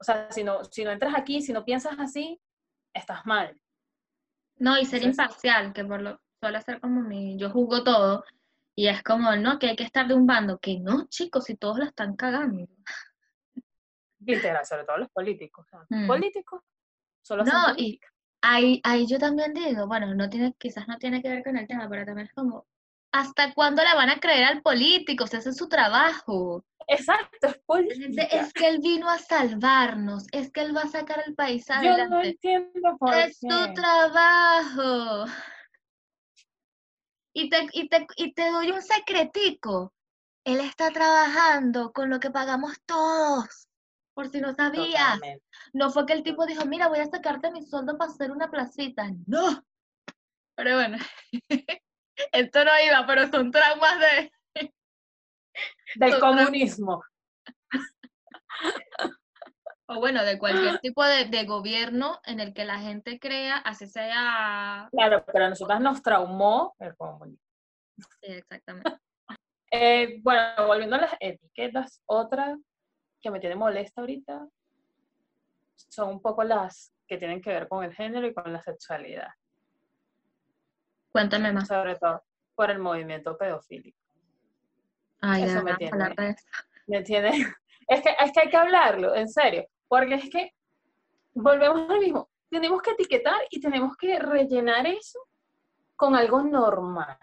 O 0.00 0.04
sea, 0.04 0.30
si 0.30 0.44
no, 0.44 0.64
si 0.64 0.84
no 0.84 0.90
entras 0.90 1.14
aquí, 1.14 1.42
si 1.42 1.52
no 1.52 1.64
piensas 1.64 1.98
así, 1.98 2.40
estás 2.94 3.26
mal. 3.26 3.60
No, 4.56 4.78
y 4.78 4.84
ser 4.84 5.02
imparcial, 5.02 5.72
que 5.72 5.84
por 5.84 6.02
lo 6.02 6.20
suele 6.40 6.60
ser 6.62 6.80
como 6.80 7.02
mi, 7.02 7.38
yo 7.38 7.50
juzgo 7.50 7.84
todo, 7.84 8.24
y 8.74 8.88
es 8.88 9.02
como, 9.02 9.36
no, 9.36 9.58
que 9.58 9.68
hay 9.68 9.76
que 9.76 9.84
estar 9.84 10.06
de 10.06 10.14
un 10.14 10.26
bando, 10.26 10.58
que 10.58 10.78
no, 10.78 11.06
chicos, 11.08 11.44
si 11.44 11.56
todos 11.56 11.78
lo 11.78 11.84
están 11.84 12.16
cagando. 12.16 12.66
Literal, 14.20 14.64
sobre 14.64 14.84
todo 14.84 14.98
los 14.98 15.10
políticos. 15.10 15.66
Mm. 15.88 16.06
Políticos 16.06 16.62
solo 17.22 17.44
No, 17.44 17.74
y 17.76 18.00
ahí, 18.42 18.80
ahí 18.84 19.06
yo 19.06 19.18
también 19.18 19.54
digo, 19.54 19.86
bueno, 19.86 20.14
no 20.14 20.28
tiene, 20.28 20.54
quizás 20.58 20.88
no 20.88 20.98
tiene 20.98 21.22
que 21.22 21.28
ver 21.28 21.44
con 21.44 21.56
el 21.56 21.66
tema, 21.66 21.88
pero 21.88 22.04
también 22.04 22.28
es 22.28 22.34
como, 22.34 22.66
¿hasta 23.12 23.52
cuándo 23.54 23.82
le 23.82 23.94
van 23.94 24.10
a 24.10 24.20
creer 24.20 24.44
al 24.44 24.62
político? 24.62 25.26
Si 25.26 25.36
ese 25.36 25.50
es 25.50 25.56
su 25.56 25.68
trabajo. 25.68 26.64
Exacto, 26.86 27.48
es 27.48 27.58
política. 27.66 28.22
Es 28.24 28.52
que 28.52 28.68
él 28.68 28.80
vino 28.80 29.08
a 29.08 29.18
salvarnos, 29.18 30.26
es 30.32 30.50
que 30.50 30.62
él 30.62 30.76
va 30.76 30.82
a 30.82 30.88
sacar 30.88 31.22
el 31.26 31.34
país 31.34 31.70
adelante. 31.70 32.02
Yo 32.02 32.08
no 32.08 32.22
entiendo 32.22 32.96
por 32.98 33.14
es 33.14 33.38
su 33.38 33.74
trabajo. 33.74 35.30
Y 37.32 37.48
te, 37.48 37.68
y, 37.72 37.88
te, 37.88 38.06
y 38.16 38.32
te 38.32 38.50
doy 38.50 38.72
un 38.72 38.82
secretico. 38.82 39.92
Él 40.44 40.60
está 40.60 40.90
trabajando 40.90 41.92
con 41.92 42.10
lo 42.10 42.18
que 42.18 42.30
pagamos 42.30 42.80
todos. 42.86 43.69
Por 44.14 44.28
si 44.28 44.40
no 44.40 44.54
sabías. 44.54 45.20
No 45.72 45.90
fue 45.90 46.06
que 46.06 46.12
el 46.12 46.22
tipo 46.22 46.46
dijo, 46.46 46.64
mira, 46.66 46.88
voy 46.88 46.98
a 46.98 47.06
sacarte 47.06 47.50
mi 47.50 47.62
sueldo 47.62 47.96
para 47.96 48.10
hacer 48.10 48.30
una 48.30 48.50
placita. 48.50 49.10
No. 49.26 49.64
Pero 50.56 50.74
bueno, 50.74 50.98
esto 52.32 52.64
no 52.64 52.70
iba, 52.86 53.06
pero 53.06 53.28
son 53.30 53.50
traumas 53.50 54.00
de... 54.00 54.32
Del 55.96 56.20
comunismo 56.20 57.02
o 59.92 59.98
bueno, 59.98 60.24
de 60.24 60.38
cualquier 60.38 60.78
tipo 60.78 61.04
de, 61.04 61.44
gobierno 61.44 62.20
en 62.24 62.38
el 62.38 62.54
que 62.54 62.64
la 62.64 62.78
gente 62.78 63.18
crea, 63.18 63.56
así 63.56 63.88
sea... 63.88 64.88
Claro, 64.92 65.24
pero 65.32 65.46
a 65.46 65.48
nosotras 65.48 65.80
nos 65.80 66.00
traumó 66.00 66.74
el 66.78 66.94
comunismo. 66.96 67.44
Sí, 67.98 68.32
exactamente. 68.32 68.92
Eh, 69.72 70.18
bueno, 70.24 70.66
volviendo 70.66 70.96
a 70.96 71.02
las 71.02 71.14
etiquetas, 71.20 72.02
otra 72.04 72.58
que 73.20 73.30
me 73.30 73.40
tiene 73.40 73.56
molesta 73.56 74.00
ahorita 74.00 74.48
son 75.74 76.08
un 76.10 76.20
poco 76.20 76.44
las 76.44 76.92
que 77.06 77.16
tienen 77.16 77.40
que 77.40 77.50
ver 77.50 77.68
con 77.68 77.84
el 77.84 77.94
género 77.94 78.26
y 78.26 78.34
con 78.34 78.52
la 78.52 78.62
sexualidad. 78.62 79.28
Cuéntame 81.12 81.52
más. 81.52 81.66
Sobre 81.66 81.96
todo 81.96 82.22
por 82.54 82.70
el 82.70 82.78
movimiento 82.78 83.36
pedofílico. 83.36 83.98
Ay, 85.20 85.44
eso 85.44 85.62
me 85.62 85.74
tiene, 85.76 86.36
me 86.86 87.02
tiene, 87.02 87.54
es 87.88 88.02
que, 88.02 88.10
es 88.18 88.32
que 88.32 88.40
hay 88.40 88.48
que 88.48 88.56
hablarlo, 88.56 89.14
en 89.14 89.28
serio. 89.28 89.66
Porque 89.88 90.14
es 90.14 90.30
que 90.30 90.54
volvemos 91.34 91.90
al 91.90 92.00
mismo. 92.00 92.30
Tenemos 92.48 92.80
que 92.82 92.92
etiquetar 92.92 93.40
y 93.50 93.60
tenemos 93.60 93.96
que 93.96 94.18
rellenar 94.18 94.86
eso 94.86 95.18
con 95.96 96.14
algo 96.14 96.42
normal. 96.42 97.18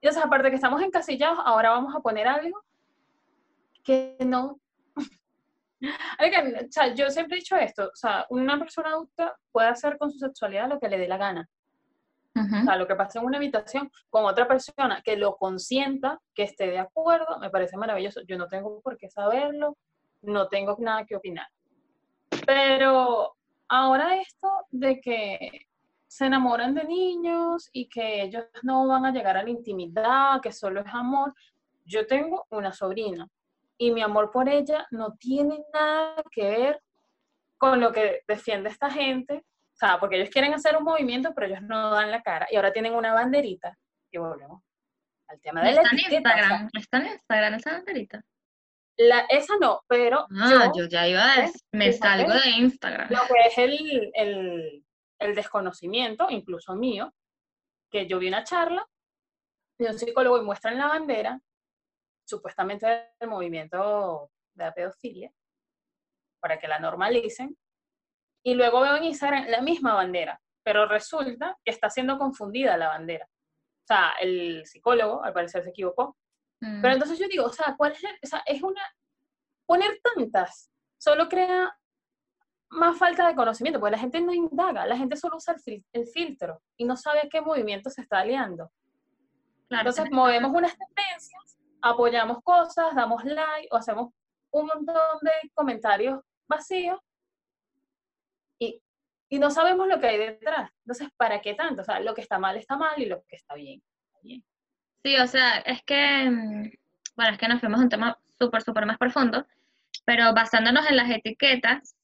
Y 0.00 0.08
sea, 0.10 0.22
aparte 0.24 0.44
de 0.44 0.50
que 0.50 0.56
estamos 0.56 0.80
encasillados, 0.82 1.38
ahora 1.44 1.70
vamos 1.70 1.94
a 1.94 2.00
poner 2.00 2.26
algo 2.26 2.62
que 3.82 4.16
no. 4.20 4.58
O 5.82 6.70
sea, 6.70 6.94
yo 6.94 7.10
siempre 7.10 7.36
he 7.36 7.40
dicho 7.40 7.56
esto, 7.56 7.84
o 7.84 7.96
sea, 7.96 8.26
una 8.30 8.58
persona 8.58 8.90
adulta 8.90 9.36
puede 9.50 9.68
hacer 9.68 9.96
con 9.98 10.10
su 10.10 10.18
sexualidad 10.18 10.68
lo 10.68 10.78
que 10.78 10.88
le 10.88 10.98
dé 10.98 11.08
la 11.08 11.16
gana. 11.16 11.48
O 12.36 12.64
sea, 12.64 12.76
lo 12.76 12.86
que 12.86 12.94
pasa 12.94 13.18
en 13.18 13.26
una 13.26 13.38
habitación 13.38 13.90
con 14.08 14.24
otra 14.24 14.46
persona 14.46 15.02
que 15.04 15.16
lo 15.16 15.36
consienta, 15.36 16.20
que 16.32 16.44
esté 16.44 16.68
de 16.68 16.78
acuerdo, 16.78 17.38
me 17.40 17.50
parece 17.50 17.76
maravilloso. 17.76 18.20
Yo 18.22 18.38
no 18.38 18.46
tengo 18.46 18.80
por 18.80 18.96
qué 18.96 19.10
saberlo, 19.10 19.76
no 20.22 20.48
tengo 20.48 20.76
nada 20.78 21.04
que 21.04 21.16
opinar. 21.16 21.48
Pero 22.46 23.36
ahora 23.68 24.16
esto 24.16 24.48
de 24.70 25.00
que 25.00 25.66
se 26.06 26.26
enamoran 26.26 26.74
de 26.74 26.84
niños 26.84 27.68
y 27.72 27.88
que 27.88 28.22
ellos 28.22 28.44
no 28.62 28.86
van 28.86 29.06
a 29.06 29.12
llegar 29.12 29.36
a 29.36 29.42
la 29.42 29.50
intimidad, 29.50 30.40
que 30.40 30.52
solo 30.52 30.80
es 30.80 30.94
amor. 30.94 31.34
Yo 31.84 32.06
tengo 32.06 32.46
una 32.50 32.72
sobrina 32.72 33.28
y 33.80 33.92
mi 33.92 34.02
amor 34.02 34.30
por 34.30 34.48
ella 34.48 34.86
no 34.90 35.16
tiene 35.16 35.64
nada 35.72 36.22
que 36.30 36.42
ver 36.42 36.82
con 37.58 37.80
lo 37.80 37.92
que 37.92 38.22
defiende 38.28 38.68
esta 38.68 38.90
gente 38.90 39.44
o 39.80 39.86
sea, 39.86 39.98
porque 39.98 40.16
ellos 40.16 40.28
quieren 40.28 40.52
hacer 40.52 40.76
un 40.76 40.84
movimiento, 40.84 41.32
pero 41.34 41.46
ellos 41.46 41.62
no 41.62 41.88
dan 41.90 42.10
la 42.10 42.20
cara. 42.20 42.46
Y 42.50 42.56
ahora 42.56 42.70
tienen 42.70 42.94
una 42.94 43.14
banderita. 43.14 43.78
Y 44.12 44.18
volvemos 44.18 44.62
al 45.26 45.40
tema 45.40 45.62
de 45.62 45.72
la 45.72 45.80
¿Está 45.80 45.96
en 45.96 46.12
Instagram? 46.12 46.70
¿Está 46.74 46.98
en 46.98 47.06
Instagram 47.06 47.54
esa 47.54 47.72
banderita? 47.72 48.22
La, 48.98 49.20
esa 49.30 49.54
no, 49.58 49.80
pero 49.88 50.26
ah, 50.38 50.70
yo, 50.76 50.84
ya 50.84 51.08
iba 51.08 51.32
a 51.32 51.40
decir, 51.40 51.62
me 51.72 51.90
salgo 51.94 52.30
de 52.30 52.50
Instagram. 52.58 53.08
Lo 53.08 53.20
que 53.20 53.46
es 53.46 53.56
el, 53.56 54.10
el, 54.12 54.84
el, 55.18 55.34
desconocimiento, 55.34 56.26
incluso 56.28 56.76
mío, 56.76 57.14
que 57.90 58.06
yo 58.06 58.18
vi 58.18 58.28
una 58.28 58.44
charla 58.44 58.86
de 59.78 59.86
un 59.86 59.98
psicólogo 59.98 60.42
y 60.42 60.44
muestran 60.44 60.76
la 60.76 60.88
bandera, 60.88 61.40
supuestamente 62.30 62.86
del 63.18 63.28
movimiento 63.28 64.30
de 64.54 64.64
la 64.64 64.72
pedofilia, 64.72 65.30
para 66.40 66.58
que 66.58 66.68
la 66.68 66.78
normalicen, 66.78 67.56
y 68.42 68.54
luego 68.54 68.80
veo 68.80 68.96
en 68.96 69.04
Instagram 69.04 69.46
la 69.48 69.60
misma 69.60 69.94
bandera, 69.94 70.40
pero 70.62 70.86
resulta 70.86 71.58
que 71.64 71.72
está 71.72 71.90
siendo 71.90 72.18
confundida 72.18 72.76
la 72.76 72.88
bandera. 72.88 73.26
O 73.26 73.86
sea, 73.86 74.12
el 74.20 74.64
psicólogo 74.64 75.22
al 75.22 75.32
parecer 75.32 75.62
se 75.62 75.70
equivocó. 75.70 76.16
Mm. 76.60 76.80
Pero 76.80 76.94
entonces 76.94 77.18
yo 77.18 77.28
digo, 77.28 77.44
o 77.44 77.52
sea, 77.52 77.74
¿cuál 77.76 77.92
es, 77.92 78.02
o 78.04 78.26
sea, 78.26 78.42
es 78.46 78.62
una, 78.62 78.82
poner 79.66 80.00
tantas, 80.02 80.70
solo 80.98 81.28
crea 81.28 81.76
más 82.70 82.96
falta 82.98 83.26
de 83.26 83.34
conocimiento, 83.34 83.80
porque 83.80 83.96
la 83.96 84.00
gente 84.00 84.20
no 84.20 84.32
indaga, 84.32 84.86
la 84.86 84.96
gente 84.96 85.16
solo 85.16 85.36
usa 85.36 85.56
el, 85.92 86.06
filtro 86.06 86.62
y 86.76 86.84
no 86.84 86.96
sabe 86.96 87.20
a 87.20 87.28
qué 87.28 87.40
movimiento 87.40 87.90
se 87.90 88.02
está 88.02 88.20
aliando. 88.20 88.70
Entonces 89.68 90.10
movemos 90.10 90.52
unas 90.52 90.76
tendencias, 90.76 91.58
apoyamos 91.82 92.38
cosas, 92.42 92.94
damos 92.94 93.24
like 93.24 93.68
o 93.70 93.76
hacemos 93.76 94.12
un 94.52 94.66
montón 94.66 95.18
de 95.22 95.50
comentarios 95.54 96.20
vacíos 96.48 96.98
y 99.32 99.38
no 99.38 99.50
sabemos 99.50 99.86
lo 99.86 100.00
que 100.00 100.08
hay 100.08 100.18
detrás. 100.18 100.70
Entonces, 100.84 101.08
¿para 101.16 101.40
qué 101.40 101.54
tanto? 101.54 101.82
O 101.82 101.84
sea, 101.84 102.00
lo 102.00 102.14
que 102.14 102.20
está 102.20 102.38
mal 102.38 102.56
está 102.56 102.76
mal 102.76 103.00
y 103.00 103.06
lo 103.06 103.22
que 103.28 103.36
está 103.36 103.54
bien 103.54 103.80
está 104.02 104.18
bien. 104.22 104.44
Sí, 105.04 105.16
o 105.16 105.26
sea, 105.28 105.58
es 105.58 105.82
que, 105.84 106.28
mm, 106.28 106.70
bueno, 107.16 107.32
es 107.32 107.38
que 107.38 107.48
nos 107.48 107.60
fuimos 107.60 107.80
a 107.80 107.82
un 107.84 107.88
tema 107.88 108.18
súper, 108.38 108.62
súper 108.62 108.86
más 108.86 108.98
profundo, 108.98 109.46
pero 110.04 110.34
basándonos 110.34 110.88
en 110.90 110.96
las 110.96 111.10
etiquetas, 111.10 111.94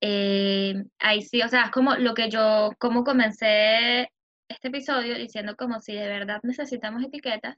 eh, 0.00 0.84
ahí 0.98 1.22
sí, 1.22 1.40
o 1.42 1.48
sea, 1.48 1.66
es 1.66 1.70
como 1.70 1.94
lo 1.94 2.14
que 2.14 2.30
yo, 2.30 2.72
como 2.78 3.04
comencé 3.04 4.10
este 4.48 4.68
episodio 4.68 5.14
diciendo 5.16 5.56
como 5.56 5.80
si 5.80 5.94
de 5.94 6.08
verdad 6.08 6.40
necesitamos 6.42 7.02
etiquetas, 7.04 7.56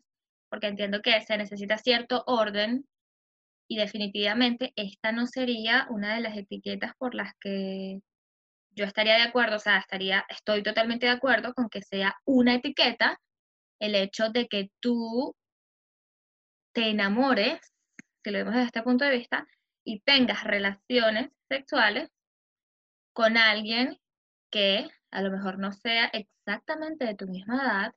porque 0.48 0.68
entiendo 0.68 1.02
que 1.02 1.20
se 1.22 1.36
necesita 1.36 1.78
cierto 1.78 2.24
orden 2.26 2.86
y 3.68 3.76
definitivamente 3.76 4.72
esta 4.76 5.12
no 5.12 5.26
sería 5.26 5.86
una 5.90 6.14
de 6.14 6.22
las 6.22 6.36
etiquetas 6.36 6.92
por 6.98 7.14
las 7.14 7.34
que 7.40 8.00
yo 8.70 8.84
estaría 8.84 9.16
de 9.16 9.22
acuerdo, 9.22 9.56
o 9.56 9.60
sea, 9.60 9.78
estaría, 9.78 10.24
estoy 10.28 10.62
totalmente 10.62 11.06
de 11.06 11.12
acuerdo 11.12 11.52
con 11.52 11.68
que 11.68 11.82
sea 11.82 12.16
una 12.24 12.54
etiqueta 12.54 13.20
el 13.80 13.94
hecho 13.94 14.30
de 14.30 14.48
que 14.48 14.70
tú 14.80 15.34
te 16.72 16.90
enamores, 16.90 17.60
si 18.22 18.30
lo 18.30 18.38
vemos 18.38 18.54
desde 18.54 18.66
este 18.66 18.82
punto 18.82 19.04
de 19.04 19.18
vista, 19.18 19.46
y 19.84 20.00
tengas 20.00 20.44
relaciones 20.44 21.30
sexuales 21.48 22.10
con 23.12 23.36
alguien 23.36 23.98
que 24.50 24.88
a 25.10 25.22
lo 25.22 25.30
mejor 25.30 25.58
no 25.58 25.72
sea 25.72 26.06
exactamente 26.06 27.04
de 27.04 27.14
tu 27.14 27.26
misma 27.26 27.62
edad, 27.62 27.94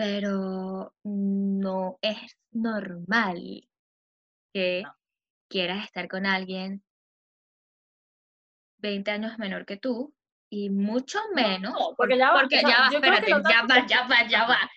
pero 0.00 0.94
no 1.04 1.98
es 2.00 2.38
normal 2.52 3.68
que 4.50 4.82
quieras 5.46 5.84
estar 5.84 6.08
con 6.08 6.24
alguien 6.24 6.82
20 8.78 9.10
años 9.10 9.38
menor 9.38 9.66
que 9.66 9.76
tú 9.76 10.14
y 10.50 10.70
mucho 10.70 11.18
menos. 11.34 11.74
porque 11.98 12.16
ya 12.16 12.30
va, 12.30 12.40
porque 12.40 12.62
ya 12.62 12.80
va, 12.80 12.88
espérate, 12.90 13.28
ya 13.28 13.66
va, 13.66 13.86
ya 13.86 14.08
va, 14.08 14.26
ya 14.26 14.46
va. 14.46 14.70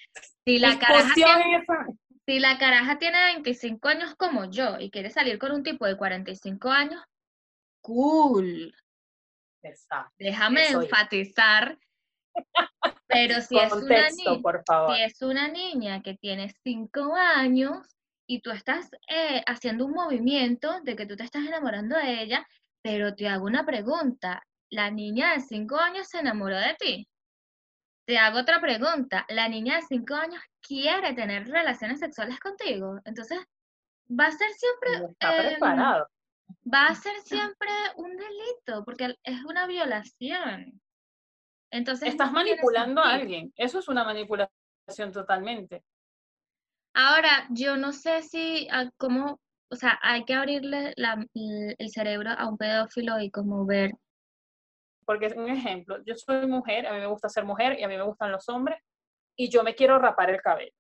Si 0.45 0.59
la, 0.59 0.77
caraja 0.77 1.13
tiene, 1.13 1.65
si 2.25 2.39
la 2.39 2.57
caraja 2.57 2.99
tiene 2.99 3.23
25 3.23 3.87
años 3.87 4.15
como 4.15 4.51
yo 4.51 4.77
y 4.77 4.91
quiere 4.91 5.09
salir 5.09 5.39
con 5.39 5.53
un 5.53 5.63
tipo 5.63 5.85
de 5.85 5.95
45 5.95 6.69
años, 6.69 7.01
cool. 7.79 8.75
Exacto. 9.61 10.13
Déjame 10.19 10.67
enfatizar. 10.67 11.79
Pero 13.07 13.41
si 13.41 13.57
es, 13.57 13.71
una 13.71 14.09
niña, 14.09 14.41
por 14.41 14.63
favor. 14.65 14.95
si 14.95 15.01
es 15.03 15.21
una 15.21 15.47
niña 15.47 16.01
que 16.01 16.15
tiene 16.15 16.53
5 16.63 17.15
años 17.15 17.87
y 18.25 18.41
tú 18.41 18.49
estás 18.51 18.89
eh, 19.07 19.43
haciendo 19.45 19.85
un 19.85 19.91
movimiento 19.91 20.81
de 20.81 20.95
que 20.95 21.05
tú 21.05 21.15
te 21.15 21.23
estás 21.23 21.45
enamorando 21.45 21.95
de 21.95 22.23
ella, 22.23 22.47
pero 22.81 23.13
te 23.13 23.27
hago 23.27 23.45
una 23.45 23.65
pregunta. 23.65 24.43
¿La 24.69 24.89
niña 24.89 25.33
de 25.33 25.41
5 25.41 25.77
años 25.77 26.07
se 26.07 26.19
enamoró 26.19 26.57
de 26.57 26.75
ti? 26.79 27.07
Te 28.05 28.17
hago 28.17 28.39
otra 28.39 28.59
pregunta. 28.59 29.25
¿La 29.29 29.47
niña 29.47 29.75
de 29.75 29.83
5 29.83 30.15
años 30.15 30.41
quiere 30.61 31.13
tener 31.13 31.47
relaciones 31.47 31.99
sexuales 31.99 32.39
contigo? 32.39 32.99
Entonces, 33.05 33.39
va 34.09 34.27
a 34.27 34.31
ser 34.31 34.49
siempre... 34.51 35.11
Está 35.11 35.37
preparado. 35.37 36.07
Va 36.73 36.87
a 36.87 36.95
ser 36.95 37.15
siempre 37.21 37.69
un 37.97 38.17
delito, 38.17 38.83
porque 38.83 39.15
es 39.23 39.45
una 39.45 39.67
violación. 39.67 40.81
Entonces, 41.73 42.09
Estás 42.09 42.31
manipulando 42.31 43.01
a 43.01 43.15
alguien. 43.15 43.51
Eso 43.55 43.79
es 43.79 43.87
una 43.87 44.03
manipulación 44.03 45.11
totalmente. 45.11 45.83
Ahora, 46.93 47.47
yo 47.49 47.77
no 47.77 47.91
sé 47.91 48.21
si, 48.21 48.67
cómo 48.97 49.39
o 49.73 49.75
sea, 49.75 49.97
hay 50.03 50.23
que 50.23 50.35
abrirle 50.35 50.93
el 50.95 51.89
cerebro 51.89 52.29
a 52.29 52.47
un 52.47 52.57
pedófilo 52.57 53.19
y 53.19 53.31
como 53.31 53.65
ver. 53.65 53.91
Porque 55.03 55.25
es 55.25 55.35
un 55.35 55.49
ejemplo, 55.49 55.97
yo 56.05 56.13
soy 56.15 56.45
mujer, 56.45 56.85
a 56.85 56.93
mí 56.93 56.99
me 56.99 57.07
gusta 57.07 57.27
ser 57.27 57.43
mujer 57.43 57.79
y 57.79 57.83
a 57.83 57.87
mí 57.87 57.97
me 57.97 58.03
gustan 58.03 58.31
los 58.31 58.47
hombres 58.49 58.79
y 59.35 59.49
yo 59.49 59.63
me 59.63 59.73
quiero 59.73 59.97
rapar 59.97 60.29
el 60.29 60.41
cabello. 60.41 60.71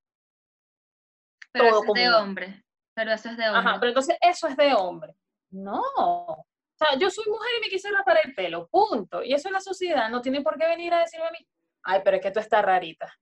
Pero 1.51 1.69
eso 1.69 1.83
es 1.87 1.93
de 1.93 2.13
hombre. 2.13 2.63
Pero 2.93 3.11
eso 3.11 3.29
es 3.29 3.37
de 3.37 3.49
hombre. 3.49 3.59
Ajá, 3.59 3.79
pero 3.79 3.89
entonces 3.89 4.15
eso 4.21 4.47
es 4.47 4.55
de 4.55 4.75
hombre. 4.75 5.15
No. 5.49 6.45
Sea, 6.83 6.99
yo 6.99 7.09
soy 7.09 7.25
mujer 7.27 7.49
y 7.57 7.61
me 7.61 7.69
quise 7.69 7.89
rapar 7.91 8.19
el 8.23 8.33
pelo, 8.33 8.67
punto. 8.67 9.23
Y 9.23 9.33
eso 9.33 9.47
en 9.47 9.53
la 9.53 9.61
sociedad 9.61 10.09
no 10.09 10.21
tiene 10.21 10.41
por 10.41 10.57
qué 10.57 10.67
venir 10.67 10.93
a 10.93 10.99
decirme 10.99 11.27
a 11.27 11.31
mí, 11.31 11.47
ay, 11.83 12.01
pero 12.03 12.17
es 12.17 12.23
que 12.23 12.31
tú 12.31 12.39
estás 12.39 12.63
rarita. 12.63 13.13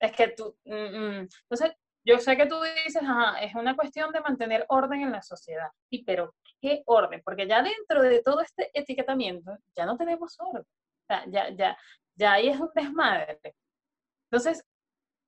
Es 0.00 0.12
que 0.12 0.28
tú, 0.28 0.56
mm, 0.64 0.74
mm". 0.74 1.28
entonces 1.42 1.72
yo 2.04 2.18
sé 2.18 2.36
que 2.36 2.46
tú 2.46 2.56
dices, 2.84 3.02
ajá, 3.02 3.40
es 3.40 3.54
una 3.54 3.74
cuestión 3.74 4.12
de 4.12 4.20
mantener 4.20 4.66
orden 4.68 5.02
en 5.02 5.12
la 5.12 5.22
sociedad. 5.22 5.68
Sí, 5.90 6.02
pero 6.06 6.34
¿qué 6.60 6.82
orden? 6.86 7.22
Porque 7.24 7.46
ya 7.46 7.62
dentro 7.62 8.02
de 8.02 8.22
todo 8.22 8.40
este 8.40 8.70
etiquetamiento 8.74 9.56
ya 9.76 9.86
no 9.86 9.96
tenemos 9.96 10.36
orden. 10.38 10.62
O 10.62 11.06
sea, 11.06 11.24
ya, 11.28 11.48
ya, 11.50 11.78
ya 12.14 12.32
ahí 12.34 12.48
es 12.48 12.60
un 12.60 12.70
desmadre. 12.74 13.38
Entonces, 14.30 14.64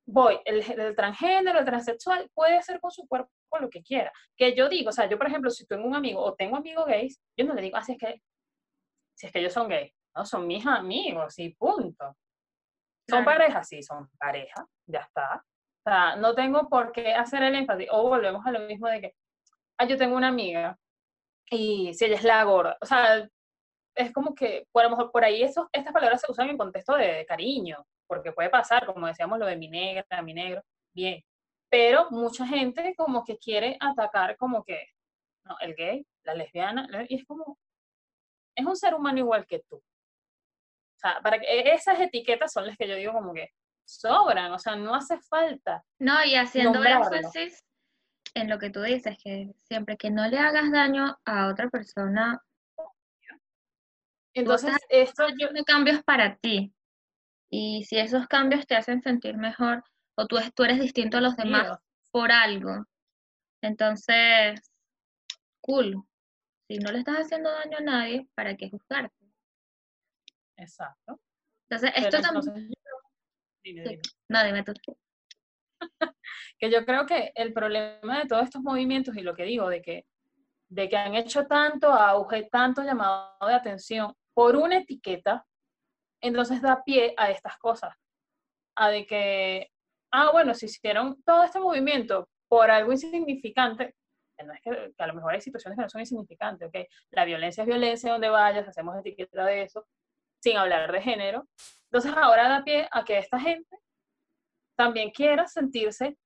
voy, 0.07 0.39
el, 0.45 0.63
el, 0.79 0.97
transgénero, 0.97 1.59
el 1.59 1.65
transexual 1.65 2.31
puede 2.33 2.57
hacer 2.57 2.81
con 2.81 2.91
su 2.91 3.07
cuerpo 3.07 3.31
lo 3.61 3.71
que 3.71 3.83
quiera. 3.83 4.13
Que 4.37 4.55
yo 4.55 4.69
digo, 4.69 4.91
o 4.91 4.93
sea, 4.93 5.09
yo 5.09 5.19
por 5.19 5.27
ejemplo, 5.27 5.51
si 5.51 5.67
tengo 5.67 5.87
un 5.87 5.95
amigo 5.95 6.23
o 6.23 6.35
tengo 6.35 6.57
amigos 6.57 6.87
gays, 6.87 7.21
yo 7.37 7.45
no 7.45 7.55
le 7.55 7.63
digo, 7.63 7.77
así 7.77 7.93
ah, 7.93 7.95
es 7.95 8.01
que, 8.01 8.23
si 9.15 9.27
es 9.27 9.33
que 9.33 9.39
ellos 9.41 9.53
son 9.53 9.69
gays, 9.69 9.93
no, 10.15 10.25
son 10.25 10.47
mis 10.47 10.67
amigos 10.67 11.39
y 11.39 11.55
punto. 11.55 12.17
Son 13.09 13.25
parejas, 13.25 13.69
sí, 13.69 13.83
son 13.83 14.09
parejas, 14.19 14.65
ya 14.87 15.01
está. 15.01 15.45
O 15.85 15.91
sea, 15.91 16.17
no 16.17 16.35
tengo 16.35 16.69
por 16.69 16.91
qué 16.91 17.15
hacer 17.15 17.43
el 17.45 17.55
énfasis. 17.55 17.89
O 17.93 18.09
volvemos 18.09 18.45
a 18.45 18.51
lo 18.51 18.61
mismo 18.61 18.89
de 18.89 19.01
que, 19.01 19.15
ah, 19.79 19.87
yo 19.87 19.97
tengo 19.97 20.17
una 20.17 20.29
amiga 20.29 20.77
y 21.49 21.95
si 21.95 22.07
ella 22.07 22.17
es 22.17 22.25
la 22.25 22.43
gorda, 22.43 22.77
o 22.81 22.87
sea, 22.87 23.29
es 23.97 24.13
como 24.13 24.35
que, 24.35 24.69
por 24.73 24.85
lo 24.85 24.91
mejor 24.91 25.11
por 25.11 25.25
ahí 25.25 25.43
esos, 25.43 25.67
estas 25.73 25.93
palabras 25.93 26.21
se 26.21 26.31
usan 26.31 26.51
en 26.51 26.59
contexto 26.59 26.95
de, 26.95 27.25
cariño, 27.27 27.85
porque 28.07 28.33
puede 28.33 28.51
pasar, 28.51 28.87
como 28.87 29.07
decíamos, 29.07 29.39
lo 29.39 29.47
de 29.47 29.57
mi 29.57 29.69
negra, 29.69 30.23
mi 30.23 30.35
negro, 30.35 30.63
bien. 30.95 31.25
Pero 31.71 32.09
mucha 32.11 32.47
gente 32.47 32.95
como 32.97 33.25
que 33.25 33.39
quiere 33.39 33.77
atacar 33.81 34.37
como 34.37 34.63
que, 34.63 34.87
no, 35.45 35.57
el 35.61 35.75
gay, 35.75 36.07
la 36.25 36.35
lesbiana, 36.35 36.87
y 37.09 37.17
es 37.17 37.25
como, 37.25 37.59
es 38.55 38.65
un 38.65 38.77
ser 38.77 38.95
humano 38.95 39.19
igual 39.19 39.47
que 39.47 39.63
tú. 39.69 39.77
O 39.77 40.99
sea, 40.99 41.21
para 41.23 41.39
que 41.39 41.47
e, 41.47 41.75
esas 41.75 41.99
etiquetas 41.99 42.53
son 42.53 42.67
las 42.67 42.77
que 42.77 42.87
yo 42.87 42.95
digo 42.95 43.13
como 43.13 43.33
que, 43.33 43.51
sobran, 43.85 44.53
o 44.53 44.59
sea, 44.59 44.77
no 44.77 44.95
hace 44.95 45.19
falta. 45.21 45.85
No, 45.99 46.25
y 46.25 46.35
haciendo 46.35 46.85
énfasis 46.85 47.65
en 48.35 48.51
lo 48.51 48.59
que 48.59 48.71
tú 48.71 48.83
dices, 48.83 49.17
que 49.23 49.55
siempre 49.63 49.97
que 49.97 50.11
no 50.11 50.29
le 50.29 50.39
hagas 50.39 50.71
daño 50.71 51.19
a 51.25 51.49
otra 51.49 51.71
persona, 51.71 52.43
entonces 54.37 54.75
esto 54.89 55.27
yo 55.39 55.49
cambios 55.65 56.03
para 56.05 56.37
ti. 56.37 56.73
Y 57.51 57.85
si 57.85 57.99
esos 57.99 58.27
cambios 58.27 58.67
te 58.67 58.77
hacen 58.77 59.01
sentir 59.01 59.37
mejor 59.37 59.83
o 60.17 60.27
tú, 60.27 60.37
tú 60.55 60.65
eres 60.65 60.81
distinto 60.81 61.19
a 61.19 61.21
los 61.21 61.37
demás 61.37 61.79
por 62.11 62.33
algo, 62.33 62.87
entonces, 63.63 64.73
cool. 65.61 66.03
Si 66.69 66.79
no 66.79 66.93
le 66.93 66.99
estás 66.99 67.17
haciendo 67.17 67.51
daño 67.51 67.79
a 67.79 67.83
nadie, 67.83 68.29
¿para 68.35 68.57
qué 68.57 68.69
juzgarte? 68.69 69.15
Exacto. 70.57 71.21
Entonces, 71.69 71.93
esto 71.97 72.21
también... 72.21 72.73
No, 74.29 74.45
dime 74.45 74.63
tú. 74.63 74.73
que 76.59 76.71
yo 76.71 76.85
creo 76.85 77.07
que 77.07 77.33
el 77.35 77.53
problema 77.53 78.21
de 78.21 78.27
todos 78.27 78.45
estos 78.45 78.63
movimientos 78.63 79.17
y 79.17 79.23
lo 79.23 79.35
que 79.35 79.45
digo, 79.45 79.69
de 79.69 79.83
que, 79.83 80.07
de 80.69 80.89
que 80.89 80.97
han 80.97 81.15
hecho 81.15 81.47
tanto 81.47 81.93
auge, 81.93 82.49
tanto 82.51 82.83
llamado 82.83 83.47
de 83.47 83.55
atención 83.55 84.15
por 84.37 84.55
una 84.55 84.77
etiqueta, 84.77 85.47
entonces 86.21 86.61
da 86.61 86.85
pie 86.85 87.15
a 87.17 87.31
estas 87.31 87.57
cosas. 87.57 87.95
A 88.77 88.91
de 88.91 89.07
que, 89.07 89.71
ah, 90.13 90.31
bueno, 90.31 90.53
si 90.53 90.67
hicieron 90.67 91.23
todo 91.23 91.43
este 91.43 91.59
movimiento 91.59 92.29
por 92.47 92.71
algo 92.71 92.93
insignificante, 92.93 93.95
no 94.45 94.53
es 94.53 94.61
que, 94.61 94.93
a 94.99 95.07
lo 95.07 95.15
mejor 95.15 95.33
hay 95.33 95.41
situaciones 95.41 95.79
que 95.79 95.83
no 95.85 95.89
son 95.89 96.03
insignificantes, 96.03 96.69
¿ok? 96.69 96.87
La 97.13 97.25
violencia 97.25 97.63
es 97.63 97.67
violencia 97.67 98.13
donde 98.13 98.29
vayas, 98.29 98.69
hacemos 98.69 98.95
etiqueta 98.99 99.47
de 99.47 99.63
eso, 99.63 99.87
sin 100.43 100.59
hablar 100.59 100.93
de 100.93 101.01
género. 101.01 101.49
Entonces 101.85 102.13
ahora 102.15 102.47
da 102.47 102.63
pie 102.63 102.87
a 102.93 103.05
que 103.07 103.17
esta 103.17 103.41
gente 103.41 103.75
también 104.77 105.13
quiera 105.13 105.47
sentirse, 105.47 106.19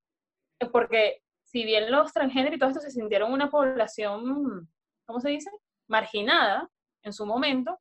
eh, 0.59 0.67
porque 0.73 1.23
si 1.45 1.65
bien 1.65 1.93
los 1.93 2.13
transgéneros 2.13 2.57
y 2.57 2.59
todo 2.59 2.71
esto 2.71 2.81
se 2.81 2.91
sintieron 2.91 3.33
una 3.33 3.49
población, 3.49 4.69
¿cómo 5.07 5.21
se 5.21 5.31
dice? 5.31 5.51
Marginada 5.89 6.69
en 7.05 7.13
su 7.13 7.25
momento, 7.25 7.79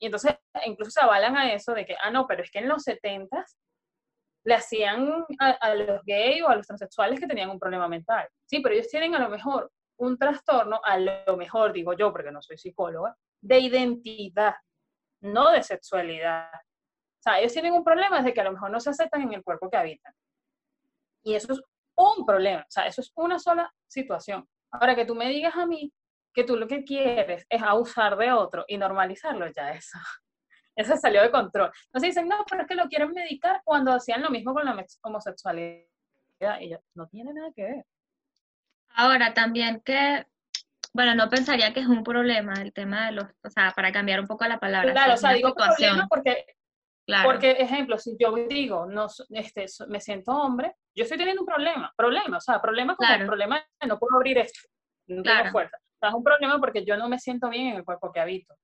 y 0.00 0.06
entonces 0.06 0.34
incluso 0.64 0.90
se 0.90 1.00
avalan 1.00 1.36
a 1.36 1.52
eso 1.52 1.72
de 1.74 1.84
que, 1.84 1.94
ah, 2.02 2.10
no, 2.10 2.26
pero 2.26 2.42
es 2.42 2.50
que 2.50 2.58
en 2.58 2.68
los 2.68 2.82
70 2.82 3.44
le 4.44 4.54
hacían 4.54 5.26
a, 5.38 5.74
los 5.74 6.02
gays 6.04 6.42
o 6.42 6.48
a 6.48 6.56
los 6.56 6.66
transexuales 6.66 7.20
que 7.20 7.26
tenían 7.26 7.50
un 7.50 7.60
problema 7.60 7.86
mental. 7.86 8.26
Sí, 8.46 8.60
pero 8.60 8.74
ellos 8.74 8.88
tienen 8.88 9.14
a 9.14 9.18
lo 9.18 9.28
mejor 9.28 9.70
un 9.98 10.16
trastorno, 10.16 10.80
a 10.82 10.98
lo 10.98 11.36
mejor 11.36 11.74
digo 11.74 11.92
yo, 11.92 12.10
porque 12.10 12.32
no 12.32 12.40
soy 12.40 12.56
psicóloga, 12.56 13.14
de 13.42 13.58
identidad, 13.58 14.54
no 15.20 15.50
de 15.50 15.62
sexualidad. 15.62 16.48
O 16.54 17.22
sea, 17.22 17.38
ellos 17.38 17.52
tienen 17.52 17.74
un 17.74 17.84
problema 17.84 18.22
de 18.22 18.32
que 18.32 18.40
a 18.40 18.44
lo 18.44 18.52
mejor 18.52 18.70
no 18.70 18.80
se 18.80 18.88
aceptan 18.88 19.20
en 19.20 19.34
el 19.34 19.44
cuerpo 19.44 19.68
que 19.68 19.76
habitan. 19.76 20.14
Y 21.22 21.34
eso 21.34 21.52
es 21.52 21.60
un 21.94 22.24
problema, 22.24 22.62
o 22.62 22.70
sea, 22.70 22.86
eso 22.86 23.02
es 23.02 23.12
una 23.14 23.38
sola 23.38 23.70
situación. 23.86 24.48
Ahora 24.72 24.96
que 24.96 25.04
tú 25.04 25.14
me 25.14 25.28
digas 25.28 25.54
a 25.56 25.66
mí 25.66 25.92
que 26.32 26.44
tú 26.44 26.56
lo 26.56 26.66
que 26.66 26.84
quieres 26.84 27.46
es 27.48 27.62
abusar 27.62 28.16
de 28.16 28.32
otro 28.32 28.64
y 28.68 28.78
normalizarlo, 28.78 29.46
ya 29.48 29.72
eso, 29.72 29.98
eso 30.76 30.96
salió 30.96 31.22
de 31.22 31.30
control. 31.30 31.70
Entonces 31.86 32.14
dicen, 32.14 32.28
no, 32.28 32.44
pero 32.48 32.62
es 32.62 32.68
que 32.68 32.74
lo 32.74 32.88
quieren 32.88 33.12
medicar 33.12 33.60
cuando 33.64 33.92
hacían 33.92 34.22
lo 34.22 34.30
mismo 34.30 34.54
con 34.54 34.64
la 34.64 34.84
homosexualidad. 35.02 35.86
Y 36.60 36.74
no 36.94 37.06
tiene 37.08 37.34
nada 37.34 37.50
que 37.54 37.62
ver. 37.62 37.84
Ahora, 38.94 39.34
también 39.34 39.82
que, 39.84 40.26
bueno, 40.94 41.14
no 41.14 41.28
pensaría 41.28 41.74
que 41.74 41.80
es 41.80 41.86
un 41.86 42.02
problema 42.02 42.54
el 42.54 42.72
tema 42.72 43.06
de 43.06 43.12
los, 43.12 43.24
o 43.44 43.50
sea, 43.50 43.72
para 43.72 43.92
cambiar 43.92 44.20
un 44.20 44.26
poco 44.26 44.46
la 44.46 44.58
palabra. 44.58 44.92
Claro, 44.92 45.14
o 45.14 45.16
sea, 45.18 45.32
digo 45.32 45.54
problema 45.54 46.06
porque, 46.08 46.46
porque, 47.24 47.50
ejemplo, 47.50 47.98
si 47.98 48.16
yo 48.18 48.34
digo, 48.48 48.86
no, 48.86 49.06
este, 49.30 49.66
me 49.88 50.00
siento 50.00 50.32
hombre, 50.32 50.76
yo 50.94 51.04
estoy 51.04 51.18
teniendo 51.18 51.42
un 51.42 51.46
problema, 51.46 51.92
problema, 51.94 52.38
o 52.38 52.40
sea, 52.40 52.60
problema 52.60 52.96
como 52.96 53.12
el 53.12 53.26
problema 53.26 53.62
de 53.80 53.86
no 53.86 53.98
puedo 53.98 54.16
abrir 54.16 54.38
esto, 54.38 54.60
no 55.08 55.22
tengo 55.22 55.50
fuerza 55.50 55.76
es 56.08 56.14
un 56.14 56.24
problema 56.24 56.58
porque 56.58 56.84
yo 56.84 56.96
no 56.96 57.08
me 57.08 57.18
siento 57.18 57.48
bien 57.48 57.68
en 57.68 57.76
el 57.76 57.84
cuerpo 57.84 58.12
que 58.12 58.20
habito. 58.20 58.54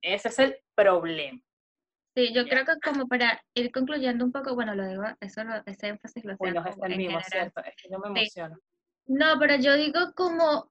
Ese 0.00 0.28
es 0.28 0.38
el 0.38 0.56
problema. 0.74 1.40
Sí, 2.14 2.32
yo 2.32 2.44
creo 2.46 2.64
que 2.64 2.72
como 2.82 3.06
para 3.06 3.40
ir 3.54 3.70
concluyendo 3.70 4.24
un 4.24 4.32
poco, 4.32 4.54
bueno, 4.54 4.74
lo 4.74 4.86
digo, 4.86 5.04
eso 5.20 5.42
ese 5.66 5.88
énfasis 5.88 6.24
lo 6.24 6.36
Bueno, 6.36 6.64
es 6.66 6.76
el 6.82 6.96
mismo, 6.96 7.20
¿cierto? 7.20 7.60
Es 7.60 7.74
que 7.76 7.88
yo 7.90 7.98
me 7.98 8.08
emociono. 8.08 8.56
No, 9.06 9.38
pero 9.38 9.56
yo 9.56 9.74
digo 9.74 10.12
como, 10.14 10.70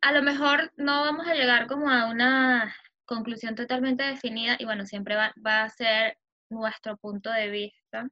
a 0.00 0.12
lo 0.12 0.22
mejor 0.22 0.72
no 0.76 1.02
vamos 1.02 1.26
a 1.28 1.34
llegar 1.34 1.66
como 1.66 1.88
a 1.90 2.10
una 2.10 2.74
conclusión 3.04 3.54
totalmente 3.54 4.02
definida 4.02 4.56
y 4.58 4.64
bueno, 4.64 4.84
siempre 4.86 5.14
va, 5.14 5.32
va 5.44 5.62
a 5.62 5.68
ser 5.68 6.18
nuestro 6.50 6.96
punto 6.96 7.30
de 7.30 7.50
vista, 7.50 8.08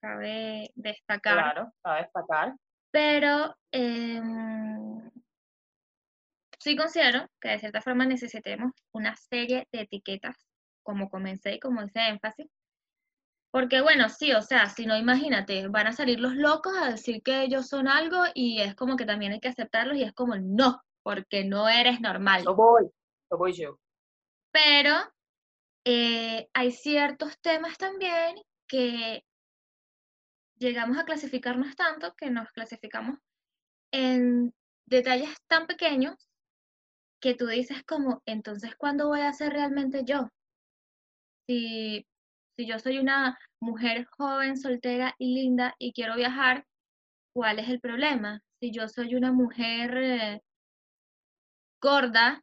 cabe 0.00 0.72
destacar. 0.74 1.34
Claro, 1.34 1.72
cabe 1.82 2.02
destacar. 2.02 2.54
Pero 2.90 3.56
eh, 3.70 4.20
sí 6.62 6.76
considero 6.76 7.28
que 7.40 7.50
de 7.50 7.58
cierta 7.58 7.80
forma 7.80 8.06
necesitemos 8.06 8.72
una 8.92 9.16
serie 9.16 9.66
de 9.72 9.82
etiquetas, 9.82 10.36
como 10.82 11.10
comencé 11.10 11.54
y 11.54 11.60
como 11.60 11.82
hice 11.82 12.08
énfasis, 12.08 12.46
porque 13.50 13.82
bueno, 13.82 14.08
sí, 14.08 14.32
o 14.32 14.40
sea, 14.40 14.70
si 14.70 14.86
no, 14.86 14.96
imagínate, 14.96 15.68
van 15.68 15.88
a 15.88 15.92
salir 15.92 16.18
los 16.18 16.34
locos 16.34 16.72
a 16.80 16.90
decir 16.90 17.22
que 17.22 17.42
ellos 17.42 17.68
son 17.68 17.86
algo 17.86 18.24
y 18.34 18.60
es 18.60 18.74
como 18.74 18.96
que 18.96 19.04
también 19.04 19.32
hay 19.32 19.40
que 19.40 19.48
aceptarlos 19.48 19.96
y 19.98 20.04
es 20.04 20.12
como 20.14 20.36
no, 20.36 20.80
porque 21.02 21.44
no 21.44 21.68
eres 21.68 22.00
normal. 22.00 22.44
Lo 22.44 22.54
voy, 22.54 22.88
lo 23.30 23.36
voy 23.36 23.52
yo. 23.52 23.78
Pero 24.52 24.94
eh, 25.84 26.48
hay 26.54 26.72
ciertos 26.72 27.38
temas 27.40 27.76
también 27.76 28.36
que 28.66 29.22
llegamos 30.56 30.96
a 30.96 31.04
clasificarnos 31.04 31.76
tanto 31.76 32.14
que 32.14 32.30
nos 32.30 32.50
clasificamos 32.52 33.18
en 33.90 34.54
detalles 34.86 35.36
tan 35.46 35.66
pequeños 35.66 36.14
que 37.22 37.34
tú 37.34 37.46
dices 37.46 37.84
como, 37.84 38.20
entonces, 38.26 38.74
¿cuándo 38.76 39.06
voy 39.06 39.20
a 39.20 39.32
ser 39.32 39.52
realmente 39.52 40.02
yo? 40.04 40.28
Si, 41.46 42.04
si 42.56 42.66
yo 42.66 42.78
soy 42.80 42.98
una 42.98 43.38
mujer 43.60 44.06
joven, 44.10 44.58
soltera 44.58 45.14
y 45.18 45.34
linda 45.34 45.74
y 45.78 45.92
quiero 45.92 46.16
viajar, 46.16 46.66
¿cuál 47.32 47.60
es 47.60 47.68
el 47.68 47.80
problema? 47.80 48.42
Si 48.60 48.72
yo 48.72 48.88
soy 48.88 49.14
una 49.14 49.32
mujer 49.32 49.96
eh, 49.96 50.42
gorda 51.80 52.42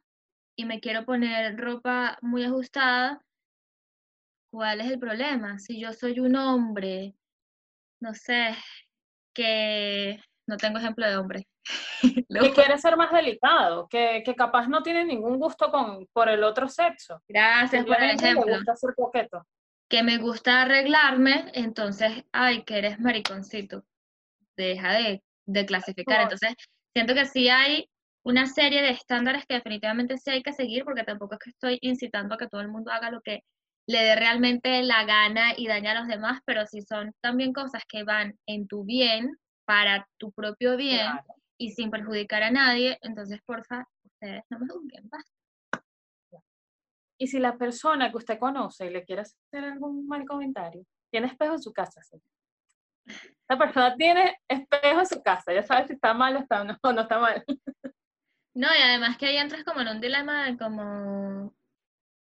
y 0.56 0.64
me 0.64 0.80
quiero 0.80 1.04
poner 1.04 1.58
ropa 1.58 2.18
muy 2.22 2.44
ajustada, 2.44 3.22
¿cuál 4.50 4.80
es 4.80 4.90
el 4.90 4.98
problema? 4.98 5.58
Si 5.58 5.78
yo 5.78 5.92
soy 5.92 6.20
un 6.20 6.36
hombre, 6.36 7.14
no 8.00 8.14
sé, 8.14 8.56
que 9.34 10.18
no 10.50 10.56
tengo 10.56 10.78
ejemplo 10.78 11.08
de 11.08 11.16
hombre, 11.16 11.46
que 12.28 12.52
quiere 12.52 12.76
ser 12.78 12.96
más 12.96 13.12
delicado, 13.12 13.88
que, 13.88 14.22
que, 14.24 14.34
capaz 14.34 14.68
no 14.68 14.82
tiene 14.82 15.04
ningún 15.04 15.38
gusto 15.38 15.70
con, 15.70 16.06
por 16.12 16.28
el 16.28 16.42
otro 16.42 16.68
sexo. 16.68 17.22
Gracias 17.28 17.86
por 17.86 18.02
el 18.02 18.10
ejemplo. 18.10 18.58
Que 19.88 20.02
me 20.02 20.18
gusta 20.18 20.62
arreglarme, 20.62 21.50
entonces, 21.54 22.24
ay, 22.32 22.64
que 22.64 22.78
eres 22.78 22.98
mariconcito. 23.00 23.84
Deja 24.56 24.92
de, 24.92 25.22
de 25.46 25.66
clasificar. 25.66 26.22
Entonces, 26.22 26.54
siento 26.92 27.14
que 27.14 27.26
sí 27.26 27.48
hay 27.48 27.88
una 28.24 28.46
serie 28.46 28.82
de 28.82 28.90
estándares 28.90 29.46
que 29.46 29.54
definitivamente 29.54 30.18
sí 30.18 30.30
hay 30.30 30.42
que 30.42 30.52
seguir, 30.52 30.84
porque 30.84 31.04
tampoco 31.04 31.34
es 31.34 31.40
que 31.40 31.50
estoy 31.50 31.78
incitando 31.80 32.34
a 32.34 32.38
que 32.38 32.48
todo 32.48 32.60
el 32.60 32.68
mundo 32.68 32.90
haga 32.90 33.10
lo 33.10 33.20
que 33.20 33.40
le 33.86 34.02
dé 34.02 34.16
realmente 34.16 34.82
la 34.82 35.04
gana 35.04 35.54
y 35.56 35.66
daña 35.66 35.92
a 35.92 36.00
los 36.00 36.08
demás, 36.08 36.40
pero 36.44 36.66
si 36.66 36.82
son 36.82 37.12
también 37.20 37.52
cosas 37.52 37.82
que 37.88 38.04
van 38.04 38.38
en 38.46 38.68
tu 38.68 38.84
bien, 38.84 39.36
para 39.70 40.04
tu 40.18 40.32
propio 40.32 40.76
bien, 40.76 41.06
y 41.56 41.70
sin 41.70 41.92
perjudicar 41.92 42.42
a 42.42 42.50
nadie, 42.50 42.98
entonces 43.02 43.40
porfa, 43.46 43.86
ustedes 44.02 44.42
no 44.50 44.58
me 44.58 44.66
juzguen, 44.66 45.08
basta. 45.08 45.84
Y 47.16 47.28
si 47.28 47.38
la 47.38 47.56
persona 47.56 48.10
que 48.10 48.16
usted 48.16 48.40
conoce 48.40 48.90
le 48.90 49.04
quiere 49.04 49.22
hacer 49.22 49.64
algún 49.64 50.08
mal 50.08 50.26
comentario, 50.26 50.84
tiene 51.08 51.28
espejo 51.28 51.52
en 51.52 51.62
su 51.62 51.72
casa, 51.72 52.02
¿sí? 52.02 52.20
La 53.48 53.56
persona 53.56 53.94
tiene 53.94 54.40
espejo 54.48 54.98
en 54.98 55.06
su 55.06 55.22
casa, 55.22 55.54
ya 55.54 55.62
sabe 55.62 55.86
si 55.86 55.92
está 55.92 56.14
mal 56.14 56.34
o, 56.34 56.40
está, 56.40 56.64
no, 56.64 56.76
no 56.82 57.02
está 57.02 57.20
mal. 57.20 57.44
No, 58.52 58.66
y 58.76 58.82
además 58.82 59.18
que 59.18 59.26
ahí 59.26 59.36
entras 59.36 59.62
como 59.62 59.82
en 59.82 59.88
un 59.88 60.00
dilema 60.00 60.46
de 60.46 60.58
como, 60.58 61.54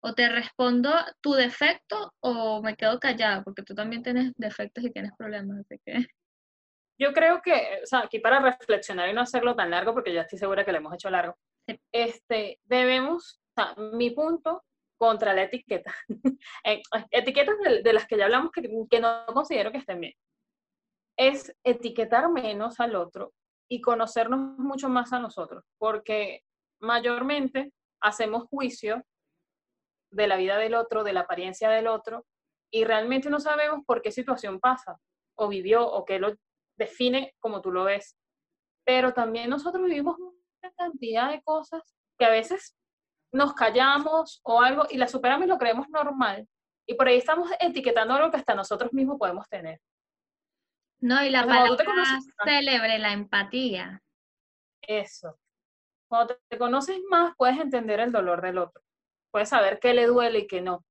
o 0.02 0.14
te 0.14 0.28
respondo 0.28 0.94
tu 1.22 1.32
defecto 1.32 2.14
o 2.20 2.62
me 2.62 2.76
quedo 2.76 3.00
callada, 3.00 3.42
porque 3.46 3.64
tú 3.64 3.74
también 3.74 4.04
tienes 4.04 4.34
defectos 4.36 4.84
y 4.84 4.92
tienes 4.92 5.14
problemas, 5.18 5.60
así 5.60 5.80
que 5.86 6.08
yo 7.00 7.14
creo 7.14 7.42
que, 7.42 7.80
o 7.84 7.86
sea, 7.86 8.00
aquí 8.00 8.20
para 8.20 8.40
reflexionar 8.40 9.10
y 9.10 9.14
no 9.14 9.22
hacerlo 9.22 9.56
tan 9.56 9.70
largo, 9.70 9.94
porque 9.94 10.14
ya 10.14 10.22
estoy 10.22 10.40
segura 10.40 10.66
que 10.66 10.72
lo 10.72 10.80
hemos 10.80 10.94
hecho 10.94 11.10
largo, 11.10 11.38
este, 11.92 12.60
debemos, 12.64 13.40
o 13.56 13.62
sea, 13.62 13.76
mi 13.94 14.12
punto 14.12 14.64
contra 14.98 15.34
la 15.34 15.44
etiqueta, 15.44 15.94
eh, 16.64 16.82
etiquetas 17.12 17.56
de, 17.84 17.94
las 17.94 18.08
que 18.08 18.18
ya 18.18 18.26
hablamos 18.26 18.52
que, 18.52 18.68
que 18.90 19.00
no 19.00 19.26
considero 19.28 19.72
que 19.72 19.78
estén 19.78 20.02
bien, 20.02 20.14
es 21.18 21.56
etiquetar 21.64 22.30
menos 22.32 22.80
al 22.80 22.96
otro 22.96 23.34
y 23.70 23.82
conocernos 23.82 24.58
mucho 24.58 24.90
más 24.90 25.14
a 25.14 25.20
nosotros, 25.20 25.64
porque 25.78 26.42
mayormente 26.80 27.74
hacemos 28.02 28.46
juicio 28.50 29.04
de 30.12 30.28
la 30.28 30.38
vida 30.38 30.58
del 30.58 30.74
otro, 30.74 31.04
de 31.04 31.14
la 31.14 31.22
apariencia 31.22 31.70
del 31.70 31.88
otro, 31.88 32.26
y 32.72 32.86
realmente 32.86 33.30
no 33.30 33.40
sabemos 33.40 33.84
por 33.86 34.02
qué 34.02 34.12
situación 34.12 34.60
pasa, 34.60 35.00
o 35.36 35.48
vivió, 35.48 35.88
o 35.88 36.06
qué 36.06 36.20
lo 36.20 36.36
define 36.78 37.34
como 37.40 37.62
tú 37.62 37.72
lo 37.72 37.84
ves. 37.84 38.16
Pero 38.86 39.14
también 39.14 39.50
nosotros 39.50 39.84
vivimos 39.86 40.18
una 40.18 40.72
cantidad 40.78 41.32
de 41.32 41.42
cosas 41.42 41.96
que 42.18 42.26
a 42.26 42.30
veces 42.30 42.76
nos 43.32 43.54
callamos 43.54 44.40
o 44.44 44.62
algo 44.62 44.86
y 44.90 44.98
la 44.98 45.08
superamos 45.08 45.46
y 45.46 45.50
lo 45.50 45.58
creemos 45.58 45.90
normal. 45.90 46.48
Y 46.88 46.96
por 46.96 47.08
ahí 47.08 47.18
estamos 47.18 47.50
etiquetando 47.60 48.14
algo 48.14 48.32
que 48.32 48.38
hasta 48.38 48.56
nosotros 48.56 48.94
mismos 48.94 49.18
podemos 49.20 49.48
tener. 49.50 49.82
No, 51.00 51.24
y 51.24 51.30
la 51.30 51.46
palabra 51.46 51.86
célebre, 52.44 52.98
la 52.98 53.12
empatía. 53.12 54.02
Eso. 54.82 55.38
Cuando 56.10 56.38
te 56.50 56.58
conoces 56.58 57.00
más, 57.10 57.34
puedes 57.38 57.60
entender 57.60 58.00
el 58.00 58.12
dolor 58.12 58.42
del 58.42 58.58
otro. 58.58 58.82
Puedes 59.32 59.50
saber 59.50 59.80
qué 59.80 59.94
le 59.94 60.08
duele 60.08 60.40
y 60.40 60.48
qué 60.48 60.62
no. 60.62 60.86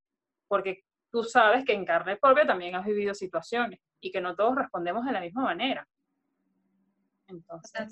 Porque 0.47 0.83
tú 1.11 1.23
sabes 1.23 1.65
que 1.65 1.73
en 1.73 1.85
carne 1.85 2.17
propia 2.17 2.45
también 2.45 2.75
has 2.75 2.85
vivido 2.85 3.13
situaciones 3.13 3.79
y 3.99 4.11
que 4.11 4.21
no 4.21 4.35
todos 4.35 4.55
respondemos 4.55 5.05
de 5.05 5.11
la 5.11 5.21
misma 5.21 5.43
manera. 5.43 5.87
Entonces. 7.27 7.87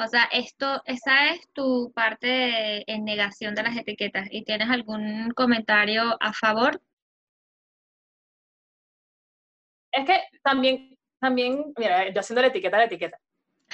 O 0.00 0.06
sea, 0.06 0.24
esto, 0.30 0.80
esa 0.84 1.30
es 1.30 1.48
tu 1.52 1.92
parte 1.92 2.90
en 2.90 3.04
negación 3.04 3.54
de 3.56 3.64
las 3.64 3.76
etiquetas. 3.76 4.28
¿Y 4.30 4.44
tienes 4.44 4.70
algún 4.70 5.32
comentario 5.34 6.16
a 6.20 6.32
favor? 6.32 6.80
Es 9.90 10.06
que 10.06 10.20
también, 10.42 10.96
también, 11.18 11.72
mira, 11.76 12.08
yo 12.10 12.20
haciendo 12.20 12.42
la 12.42 12.48
etiqueta 12.48 12.78
la 12.78 12.84
etiqueta. 12.84 13.18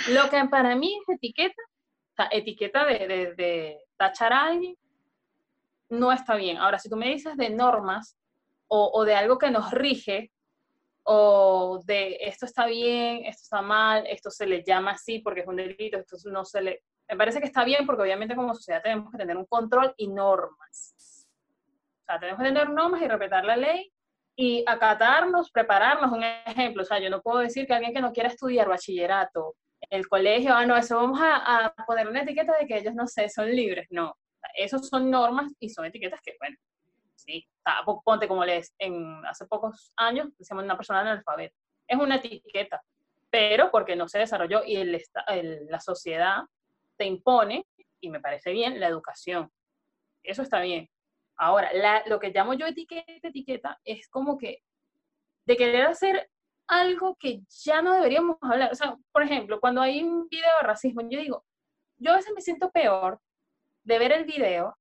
Lo 0.09 0.31
que 0.31 0.43
para 0.47 0.75
mí 0.75 0.99
es 0.99 1.15
etiqueta, 1.15 1.63
o 1.63 2.15
sea, 2.17 2.29
etiqueta 2.33 2.87
de, 2.87 3.07
de, 3.07 3.35
de 3.35 3.79
tachar 3.99 4.33
a 4.33 4.47
alguien, 4.47 4.77
no 5.91 6.11
está 6.11 6.37
bien. 6.37 6.57
Ahora, 6.57 6.79
si 6.79 6.89
tú 6.89 6.97
me 6.97 7.11
dices 7.11 7.37
de 7.37 7.51
normas 7.51 8.17
o, 8.77 8.91
o 8.93 9.05
de 9.05 9.15
algo 9.15 9.39
que 9.39 9.53
nos 9.53 9.71
rige, 9.71 10.33
o 11.05 11.81
de 11.85 12.19
esto 12.21 12.45
está 12.45 12.67
bien, 12.67 13.25
esto 13.25 13.43
está 13.45 13.63
mal, 13.63 14.05
esto 14.09 14.31
se 14.31 14.47
le 14.47 14.65
llama 14.65 14.93
así 14.93 15.21
porque 15.21 15.43
es 15.43 15.47
un 15.47 15.57
delito, 15.57 15.99
esto 15.99 16.17
no 16.31 16.45
se 16.45 16.61
le... 16.61 16.83
Me 17.09 17.17
parece 17.17 17.39
que 17.39 17.47
está 17.47 17.65
bien 17.65 17.87
porque 17.87 18.03
obviamente 18.03 18.35
como 18.35 18.53
sociedad 18.53 18.83
tenemos 18.83 19.13
que 19.13 19.19
tener 19.19 19.37
un 19.37 19.45
control 19.45 19.95
y 19.97 20.09
normas. 20.09 21.29
O 22.01 22.05
sea, 22.05 22.19
tenemos 22.19 22.41
que 22.41 22.49
tener 22.49 22.69
normas 22.71 23.01
y 23.01 23.07
respetar 23.07 23.45
la 23.45 23.57
ley 23.57 23.93
y 24.35 24.65
acatarnos, 24.67 25.53
prepararnos. 25.53 26.11
Un 26.11 26.25
ejemplo, 26.25 26.83
o 26.83 26.87
sea, 26.87 26.99
yo 26.99 27.11
no 27.11 27.23
puedo 27.23 27.39
decir 27.39 27.67
que 27.67 27.75
alguien 27.75 27.95
que 27.95 28.01
no 28.01 28.13
quiera 28.13 28.31
estudiar 28.31 28.69
bachillerato, 28.69 29.55
el 29.91 30.09
colegio, 30.09 30.53
ah, 30.55 30.67
no, 30.67 30.77
eso 30.77 30.97
vamos 30.97 31.21
a, 31.21 31.67
a 31.67 31.75
poner 31.87 32.09
una 32.09 32.23
etiqueta 32.23 32.57
de 32.59 32.67
que 32.67 32.79
ellos, 32.79 32.95
no 32.95 33.07
sé, 33.07 33.29
son 33.29 33.55
libres. 33.55 33.87
No, 33.91 34.17
esos 34.57 34.89
son 34.89 35.11
normas 35.11 35.53
y 35.61 35.69
son 35.69 35.85
etiquetas 35.85 36.21
que, 36.23 36.35
bueno, 36.41 36.57
sí, 37.27 37.47
ponte 38.05 38.29
como 38.29 38.45
les, 38.45 38.75
en, 38.79 39.25
hace 39.27 39.47
pocos 39.47 39.93
años 39.97 40.29
decíamos 40.39 40.65
una 40.65 40.77
persona 40.77 41.01
analfabeta. 41.01 41.55
Es 41.87 41.99
una 41.99 42.17
etiqueta, 42.17 42.83
pero 43.31 43.71
porque 43.71 43.97
no 43.97 44.09
se 44.09 44.19
desarrolló 44.19 44.63
y 44.65 44.77
el, 44.77 45.03
la 45.69 45.81
sociedad 45.81 46.43
te 46.97 47.05
impone, 47.05 47.67
y 48.01 48.11
me 48.11 48.21
parece 48.21 48.53
bien, 48.53 48.79
la 48.79 48.89
educación. 48.89 49.51
Eso 50.23 50.43
está 50.43 50.61
bien. 50.61 50.89
Ahora, 51.37 51.71
lo 52.07 52.21
que 52.21 52.31
llamo 52.31 52.55
yo 52.55 52.67
etiqueta, 52.67 53.29
etiqueta, 53.29 53.81
es 53.85 54.09
como 54.09 54.39
que 54.39 54.63
de 55.47 55.57
querer 55.57 55.87
hacer 55.87 56.31
algo 56.67 57.17
que 57.17 57.41
ya 57.65 57.83
no 57.83 57.95
deberíamos 57.95 58.37
hablar. 58.41 58.71
O 58.73 58.75
sea, 58.75 58.97
por 59.13 59.23
ejemplo, 59.23 59.61
cuando 59.61 59.81
hay 59.81 60.03
un 60.03 60.29
video 60.29 60.51
de 60.61 60.67
racismo, 60.67 61.03
yo 61.03 61.19
digo, 61.19 61.45
yo 61.99 62.13
a 62.13 62.17
veces 62.17 62.33
me 62.35 62.41
siento 62.41 62.71
peor 62.71 63.21
de 63.83 63.99
ver 63.99 64.13
el 64.13 64.25
video 64.25 64.77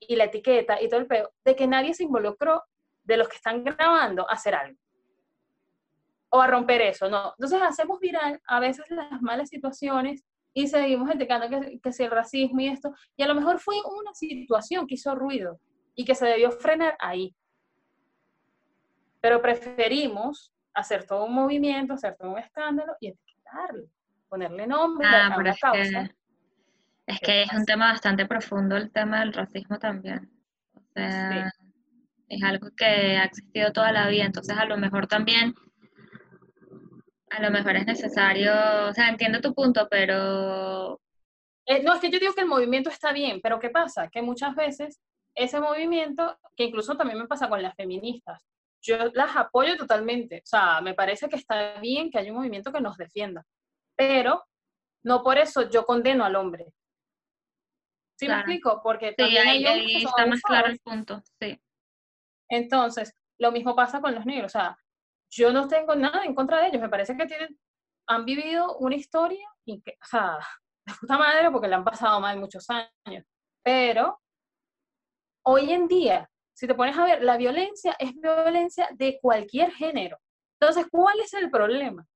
y 0.00 0.16
la 0.16 0.24
etiqueta 0.24 0.80
y 0.80 0.88
todo 0.88 1.00
el 1.00 1.06
peo, 1.06 1.32
de 1.44 1.56
que 1.56 1.66
nadie 1.66 1.94
se 1.94 2.04
involucró 2.04 2.62
de 3.04 3.16
los 3.16 3.28
que 3.28 3.36
están 3.36 3.64
grabando 3.64 4.28
a 4.28 4.34
hacer 4.34 4.54
algo. 4.54 4.78
O 6.30 6.40
a 6.40 6.46
romper 6.46 6.82
eso, 6.82 7.08
no. 7.08 7.34
Entonces 7.38 7.62
hacemos 7.62 8.00
viral 8.00 8.40
a 8.46 8.60
veces 8.60 8.84
las 8.90 9.22
malas 9.22 9.48
situaciones 9.48 10.24
y 10.52 10.66
seguimos 10.66 11.08
etiquetando 11.08 11.48
que, 11.48 11.80
que 11.80 11.92
si 11.92 12.02
el 12.02 12.10
racismo 12.10 12.60
y 12.60 12.68
esto, 12.68 12.92
y 13.16 13.22
a 13.22 13.28
lo 13.28 13.34
mejor 13.34 13.60
fue 13.60 13.76
una 13.84 14.12
situación 14.14 14.86
que 14.86 14.94
hizo 14.94 15.14
ruido 15.14 15.60
y 15.94 16.04
que 16.04 16.14
se 16.14 16.26
debió 16.26 16.50
frenar 16.50 16.96
ahí. 16.98 17.34
Pero 19.20 19.40
preferimos 19.40 20.52
hacer 20.74 21.06
todo 21.06 21.24
un 21.24 21.34
movimiento, 21.34 21.94
hacer 21.94 22.16
todo 22.16 22.30
un 22.30 22.38
escándalo 22.38 22.94
y 23.00 23.08
etiquetarlo, 23.08 23.86
ponerle 24.28 24.66
nombre 24.66 25.06
ah, 25.08 25.34
a 25.34 25.42
la 25.42 25.56
causa. 25.56 26.10
Es 27.06 27.20
que 27.20 27.42
es 27.42 27.52
un 27.52 27.64
tema 27.64 27.92
bastante 27.92 28.26
profundo 28.26 28.76
el 28.76 28.90
tema 28.90 29.20
del 29.20 29.32
racismo 29.32 29.78
también. 29.78 30.28
O 30.74 30.80
sea, 30.94 31.52
es 32.28 32.42
algo 32.42 32.68
que 32.76 32.84
ha 32.84 33.24
existido 33.24 33.72
toda 33.72 33.92
la 33.92 34.08
vida, 34.08 34.24
entonces 34.24 34.56
a 34.56 34.64
lo 34.64 34.76
mejor 34.76 35.06
también, 35.06 35.54
a 37.30 37.40
lo 37.40 37.50
mejor 37.50 37.76
es 37.76 37.86
necesario, 37.86 38.52
o 38.88 38.92
sea, 38.92 39.08
entiendo 39.08 39.40
tu 39.40 39.54
punto, 39.54 39.86
pero... 39.88 41.00
Eh, 41.66 41.82
no, 41.82 41.94
es 41.94 42.00
que 42.00 42.10
yo 42.10 42.18
digo 42.18 42.34
que 42.34 42.42
el 42.42 42.48
movimiento 42.48 42.90
está 42.90 43.12
bien, 43.12 43.40
pero 43.40 43.58
¿qué 43.60 43.70
pasa? 43.70 44.08
Que 44.08 44.22
muchas 44.22 44.54
veces 44.54 45.00
ese 45.34 45.60
movimiento, 45.60 46.38
que 46.56 46.64
incluso 46.64 46.96
también 46.96 47.18
me 47.18 47.26
pasa 47.26 47.48
con 47.48 47.62
las 47.62 47.74
feministas, 47.74 48.42
yo 48.82 48.96
las 49.14 49.36
apoyo 49.36 49.76
totalmente, 49.76 50.38
o 50.38 50.46
sea, 50.46 50.80
me 50.80 50.94
parece 50.94 51.28
que 51.28 51.36
está 51.36 51.78
bien 51.80 52.10
que 52.10 52.18
haya 52.18 52.30
un 52.30 52.38
movimiento 52.38 52.72
que 52.72 52.80
nos 52.80 52.96
defienda, 52.96 53.44
pero 53.96 54.44
no 55.04 55.22
por 55.22 55.38
eso 55.38 55.68
yo 55.68 55.84
condeno 55.84 56.24
al 56.24 56.36
hombre, 56.36 56.72
¿Sí 58.18 58.28
me 58.28 58.34
explico? 58.34 58.80
Porque 58.82 59.12
también 59.12 59.46
ahí, 59.46 59.64
ahí 59.64 60.04
está 60.04 60.26
más 60.26 60.40
claro 60.40 60.68
el 60.68 60.78
punto, 60.80 61.22
sí. 61.40 61.60
Entonces, 62.48 63.14
lo 63.38 63.52
mismo 63.52 63.76
pasa 63.76 64.00
con 64.00 64.14
los 64.14 64.24
negros, 64.24 64.54
o 64.54 64.58
sea, 64.58 64.78
yo 65.30 65.52
no 65.52 65.68
tengo 65.68 65.94
nada 65.94 66.24
en 66.24 66.34
contra 66.34 66.60
de 66.60 66.68
ellos, 66.68 66.80
me 66.80 66.88
parece 66.88 67.16
que 67.16 67.26
tienen, 67.26 67.58
han 68.08 68.24
vivido 68.24 68.76
una 68.78 68.96
historia, 68.96 69.46
y 69.66 69.82
que, 69.82 69.98
o 70.02 70.06
sea, 70.06 70.38
de 70.86 70.94
puta 71.00 71.18
madre 71.18 71.50
porque 71.50 71.68
le 71.68 71.74
han 71.74 71.84
pasado 71.84 72.20
mal 72.20 72.38
muchos 72.38 72.66
años, 72.70 73.24
pero 73.62 74.20
hoy 75.44 75.72
en 75.72 75.88
día, 75.88 76.30
si 76.54 76.66
te 76.66 76.74
pones 76.74 76.96
a 76.96 77.04
ver, 77.04 77.22
la 77.22 77.36
violencia 77.36 77.94
es 77.98 78.14
violencia 78.14 78.88
de 78.92 79.18
cualquier 79.20 79.72
género. 79.72 80.18
Entonces, 80.58 80.86
¿cuál 80.90 81.20
es 81.20 81.34
el 81.34 81.50
problema? 81.50 82.06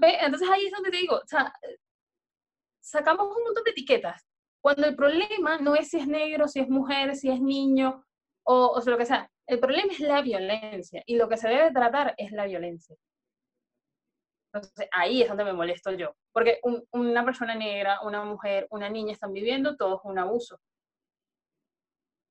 Entonces 0.00 0.48
ahí 0.48 0.66
es 0.66 0.72
donde 0.72 0.90
te 0.90 0.98
digo, 0.98 1.16
o 1.16 1.26
sea, 1.26 1.52
sacamos 2.80 3.26
un 3.36 3.42
montón 3.42 3.64
de 3.64 3.72
etiquetas 3.72 4.24
cuando 4.66 4.88
el 4.88 4.96
problema 4.96 5.58
no 5.58 5.76
es 5.76 5.90
si 5.90 5.98
es 5.98 6.08
negro, 6.08 6.48
si 6.48 6.58
es 6.58 6.68
mujer, 6.68 7.14
si 7.14 7.30
es 7.30 7.40
niño 7.40 8.04
o, 8.42 8.72
o 8.74 8.90
lo 8.90 8.98
que 8.98 9.06
sea. 9.06 9.30
El 9.46 9.60
problema 9.60 9.92
es 9.92 10.00
la 10.00 10.20
violencia 10.22 11.04
y 11.06 11.16
lo 11.16 11.28
que 11.28 11.36
se 11.36 11.48
debe 11.48 11.70
tratar 11.70 12.16
es 12.16 12.32
la 12.32 12.46
violencia. 12.46 12.96
Entonces 14.52 14.88
ahí 14.90 15.22
es 15.22 15.28
donde 15.28 15.44
me 15.44 15.52
molesto 15.52 15.92
yo, 15.92 16.16
porque 16.32 16.58
una 16.90 17.24
persona 17.24 17.54
negra, 17.54 18.00
una 18.02 18.24
mujer, 18.24 18.66
una 18.70 18.90
niña 18.90 19.12
están 19.12 19.32
viviendo 19.32 19.76
todos 19.76 20.00
un 20.02 20.18
abuso. 20.18 20.58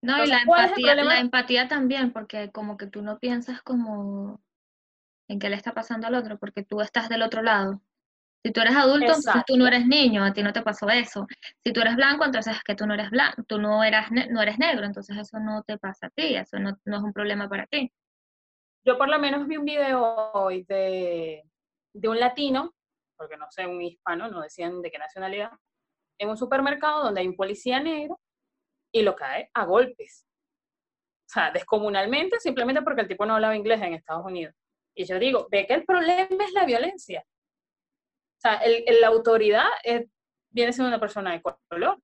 No, 0.02 0.21
y 0.21 0.28
la 0.28 0.41
empatía, 0.41 0.93
la 0.93 1.19
empatía 1.21 1.69
también, 1.69 2.12
porque 2.12 2.52
como 2.52 2.76
que 2.76 2.88
tú 2.88 3.02
no 3.02 3.17
piensas 3.17 3.62
como 3.62 4.41
en 5.30 5.39
qué 5.39 5.50
le 5.50 5.56
está 5.56 5.74
pasando 5.74 6.08
al 6.08 6.15
otro, 6.15 6.38
porque 6.38 6.63
tú 6.63 6.82
estás 6.82 7.08
del 7.08 7.21
otro 7.21 7.41
lado. 7.41 7.80
Si 8.45 8.51
tú 8.51 8.62
eres 8.62 8.75
adulto, 8.75 9.08
entonces 9.08 9.41
tú 9.47 9.58
no 9.58 9.65
eres 9.65 9.88
niño, 9.88 10.23
a 10.23 10.31
ti 10.31 10.43
no 10.43 10.53
te 10.53 10.62
pasó 10.62 10.88
eso. 10.88 11.25
Si 11.63 11.73
tú 11.73 11.81
eres 11.81 11.95
blanco, 11.95 12.25
entonces 12.25 12.55
es 12.55 12.63
que 12.63 12.75
tú 12.75 12.86
no 12.86 12.93
eres 12.93 13.10
blanco, 13.10 13.41
tú 13.47 13.58
no, 13.58 13.84
eras 13.84 14.12
no 14.12 14.39
eres 14.39 14.60
negro, 14.60 14.86
entonces 14.86 15.17
eso 15.17 15.39
no 15.39 15.63
te 15.63 15.79
pasa 15.79 16.05
a 16.05 16.10
ti, 16.12 16.36
eso 16.36 16.60
no, 16.60 16.69
es 16.69 17.01
un 17.01 17.12
problema 17.12 17.49
para 17.49 17.65
ti. 17.65 17.91
Yo 18.86 18.99
por 18.99 19.10
lo 19.10 19.17
menos 19.17 19.47
vi 19.47 19.58
un 19.58 19.65
video 19.65 19.99
hoy 20.34 20.63
de, 20.69 21.41
de 21.91 22.08
un 22.08 22.19
latino, 22.19 22.75
porque 23.17 23.36
no 23.36 23.47
sé, 23.49 23.65
un 23.65 23.81
hispano, 23.81 24.27
no 24.27 24.41
decían 24.41 24.79
de 24.84 24.91
qué 24.91 24.99
nacionalidad, 24.99 25.49
en 26.19 26.29
un 26.29 26.38
supermercado 26.38 27.05
donde 27.05 27.21
hay 27.21 27.27
un 27.27 27.36
policía 27.36 27.79
negro 27.79 28.21
y 28.93 29.01
lo 29.01 29.15
cae 29.15 29.49
a 29.55 29.65
golpes. 29.65 30.27
O 31.27 31.34
sea, 31.34 31.49
descomunalmente, 31.49 32.39
simplemente 32.39 32.84
porque 32.84 33.01
el 33.01 33.08
tipo 33.08 33.25
no 33.25 33.34
hablaba 33.34 33.55
inglés 33.55 33.81
en 33.81 33.95
Estados 33.95 34.23
Unidos. 34.23 34.53
Y 34.93 35.05
yo 35.05 35.17
digo, 35.17 35.47
ve 35.49 35.65
que 35.65 35.73
el 35.73 35.84
problema 35.84 36.45
es 36.45 36.53
la 36.53 36.65
violencia 36.65 37.25
sea, 38.49 38.55
el, 38.58 38.84
la 39.01 39.08
autoridad 39.08 39.67
viene 40.49 40.73
siendo 40.73 40.89
una 40.89 40.99
persona 40.99 41.34
de 41.34 41.41
color. 41.41 41.99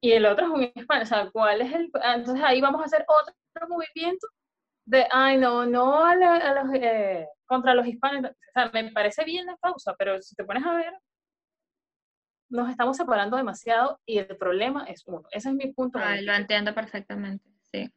Y 0.00 0.12
el 0.12 0.26
otro 0.26 0.46
es 0.46 0.52
un 0.52 0.62
hispano. 0.74 1.02
O 1.02 1.06
sea, 1.06 1.30
¿cuál 1.30 1.62
es 1.62 1.72
el...? 1.72 1.90
Entonces 2.14 2.44
ahí 2.44 2.60
vamos 2.60 2.82
a 2.82 2.84
hacer 2.84 3.04
otro 3.08 3.68
movimiento 3.68 4.26
de, 4.86 5.06
ay, 5.10 5.38
no, 5.38 5.64
no 5.66 6.04
a, 6.04 6.14
los, 6.14 6.74
eh, 6.74 7.26
contra 7.46 7.74
los 7.74 7.86
hispanos. 7.86 8.30
O 8.30 8.52
sea, 8.52 8.70
me 8.72 8.92
parece 8.92 9.24
bien 9.24 9.46
la 9.46 9.56
causa, 9.56 9.94
pero 9.96 10.20
si 10.20 10.34
te 10.34 10.44
pones 10.44 10.64
a 10.64 10.74
ver, 10.74 10.92
nos 12.50 12.70
estamos 12.70 12.96
separando 12.96 13.36
demasiado 13.36 14.00
y 14.06 14.18
el 14.18 14.36
problema 14.36 14.84
es 14.86 15.02
uno. 15.06 15.22
Ese 15.30 15.48
es 15.48 15.54
mi 15.54 15.72
punto. 15.72 15.98
Ay, 16.00 16.24
lo 16.24 16.34
entiendo 16.34 16.74
perfectamente, 16.74 17.48
sí. 17.72 17.90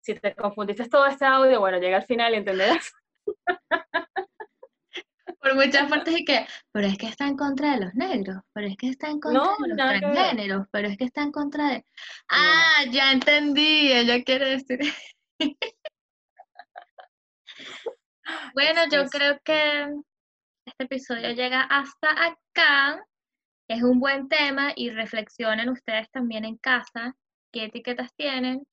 Si 0.00 0.14
te 0.14 0.34
confundiste 0.34 0.88
todo 0.88 1.06
este 1.06 1.24
audio, 1.24 1.60
bueno, 1.60 1.78
llega 1.78 1.96
al 1.96 2.04
final 2.04 2.34
y 2.34 2.38
entenderás. 2.38 2.92
por 5.44 5.54
muchas 5.54 5.88
partes 5.90 6.18
y 6.18 6.24
que, 6.24 6.46
pero 6.72 6.86
es 6.86 6.96
que 6.96 7.06
está 7.06 7.26
en 7.28 7.36
contra 7.36 7.74
de 7.74 7.84
los 7.84 7.94
negros, 7.94 8.42
pero 8.54 8.66
es 8.66 8.76
que 8.78 8.88
está 8.88 9.10
en 9.10 9.20
contra 9.20 9.42
de 9.42 9.68
los 9.68 9.76
transgéneros, 9.76 10.66
pero 10.70 10.88
es 10.88 10.96
que 10.96 11.04
está 11.04 11.22
en 11.22 11.32
contra 11.32 11.68
de... 11.68 11.84
Ah, 12.30 12.84
ya 12.90 13.12
entendí, 13.12 13.92
ella 13.92 14.24
quiere 14.24 14.48
decir... 14.50 14.80
bueno, 18.54 18.82
yo 18.90 19.04
creo 19.06 19.38
que 19.44 19.86
este 20.64 20.84
episodio 20.84 21.32
llega 21.32 21.60
hasta 21.60 22.08
acá. 22.08 23.04
Es 23.68 23.82
un 23.82 24.00
buen 24.00 24.28
tema 24.28 24.72
y 24.74 24.88
reflexionen 24.90 25.68
ustedes 25.68 26.10
también 26.10 26.46
en 26.46 26.56
casa 26.56 27.14
qué 27.52 27.64
etiquetas 27.64 28.14
tienen 28.14 28.66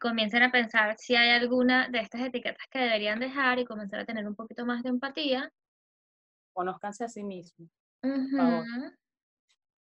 comiencen 0.00 0.42
a 0.42 0.52
pensar 0.52 0.96
si 0.98 1.16
hay 1.16 1.30
alguna 1.30 1.88
de 1.88 2.00
estas 2.00 2.20
etiquetas 2.20 2.66
que 2.70 2.78
deberían 2.78 3.18
dejar 3.18 3.58
y 3.58 3.64
comenzar 3.64 4.00
a 4.00 4.04
tener 4.04 4.26
un 4.26 4.34
poquito 4.34 4.66
más 4.66 4.82
de 4.82 4.90
empatía. 4.90 5.50
Conozcanse 6.56 7.04
a 7.04 7.08
sí 7.08 7.22
mismos. 7.22 7.68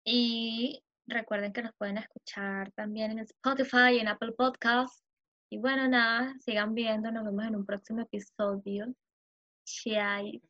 Y 0.04 0.84
recuerden 1.04 1.52
que 1.52 1.62
nos 1.62 1.74
pueden 1.74 1.98
escuchar 1.98 2.70
también 2.72 3.10
en 3.10 3.18
Spotify 3.18 3.94
y 3.94 3.98
en 3.98 4.06
Apple 4.06 4.32
Podcasts. 4.38 5.02
Y 5.50 5.58
bueno, 5.58 5.88
nada, 5.88 6.32
sigan 6.38 6.74
viendo, 6.74 7.10
nos 7.10 7.24
vemos 7.24 7.44
en 7.44 7.56
un 7.56 7.66
próximo 7.66 8.02
episodio. 8.02 8.94
Chai. 9.64 10.40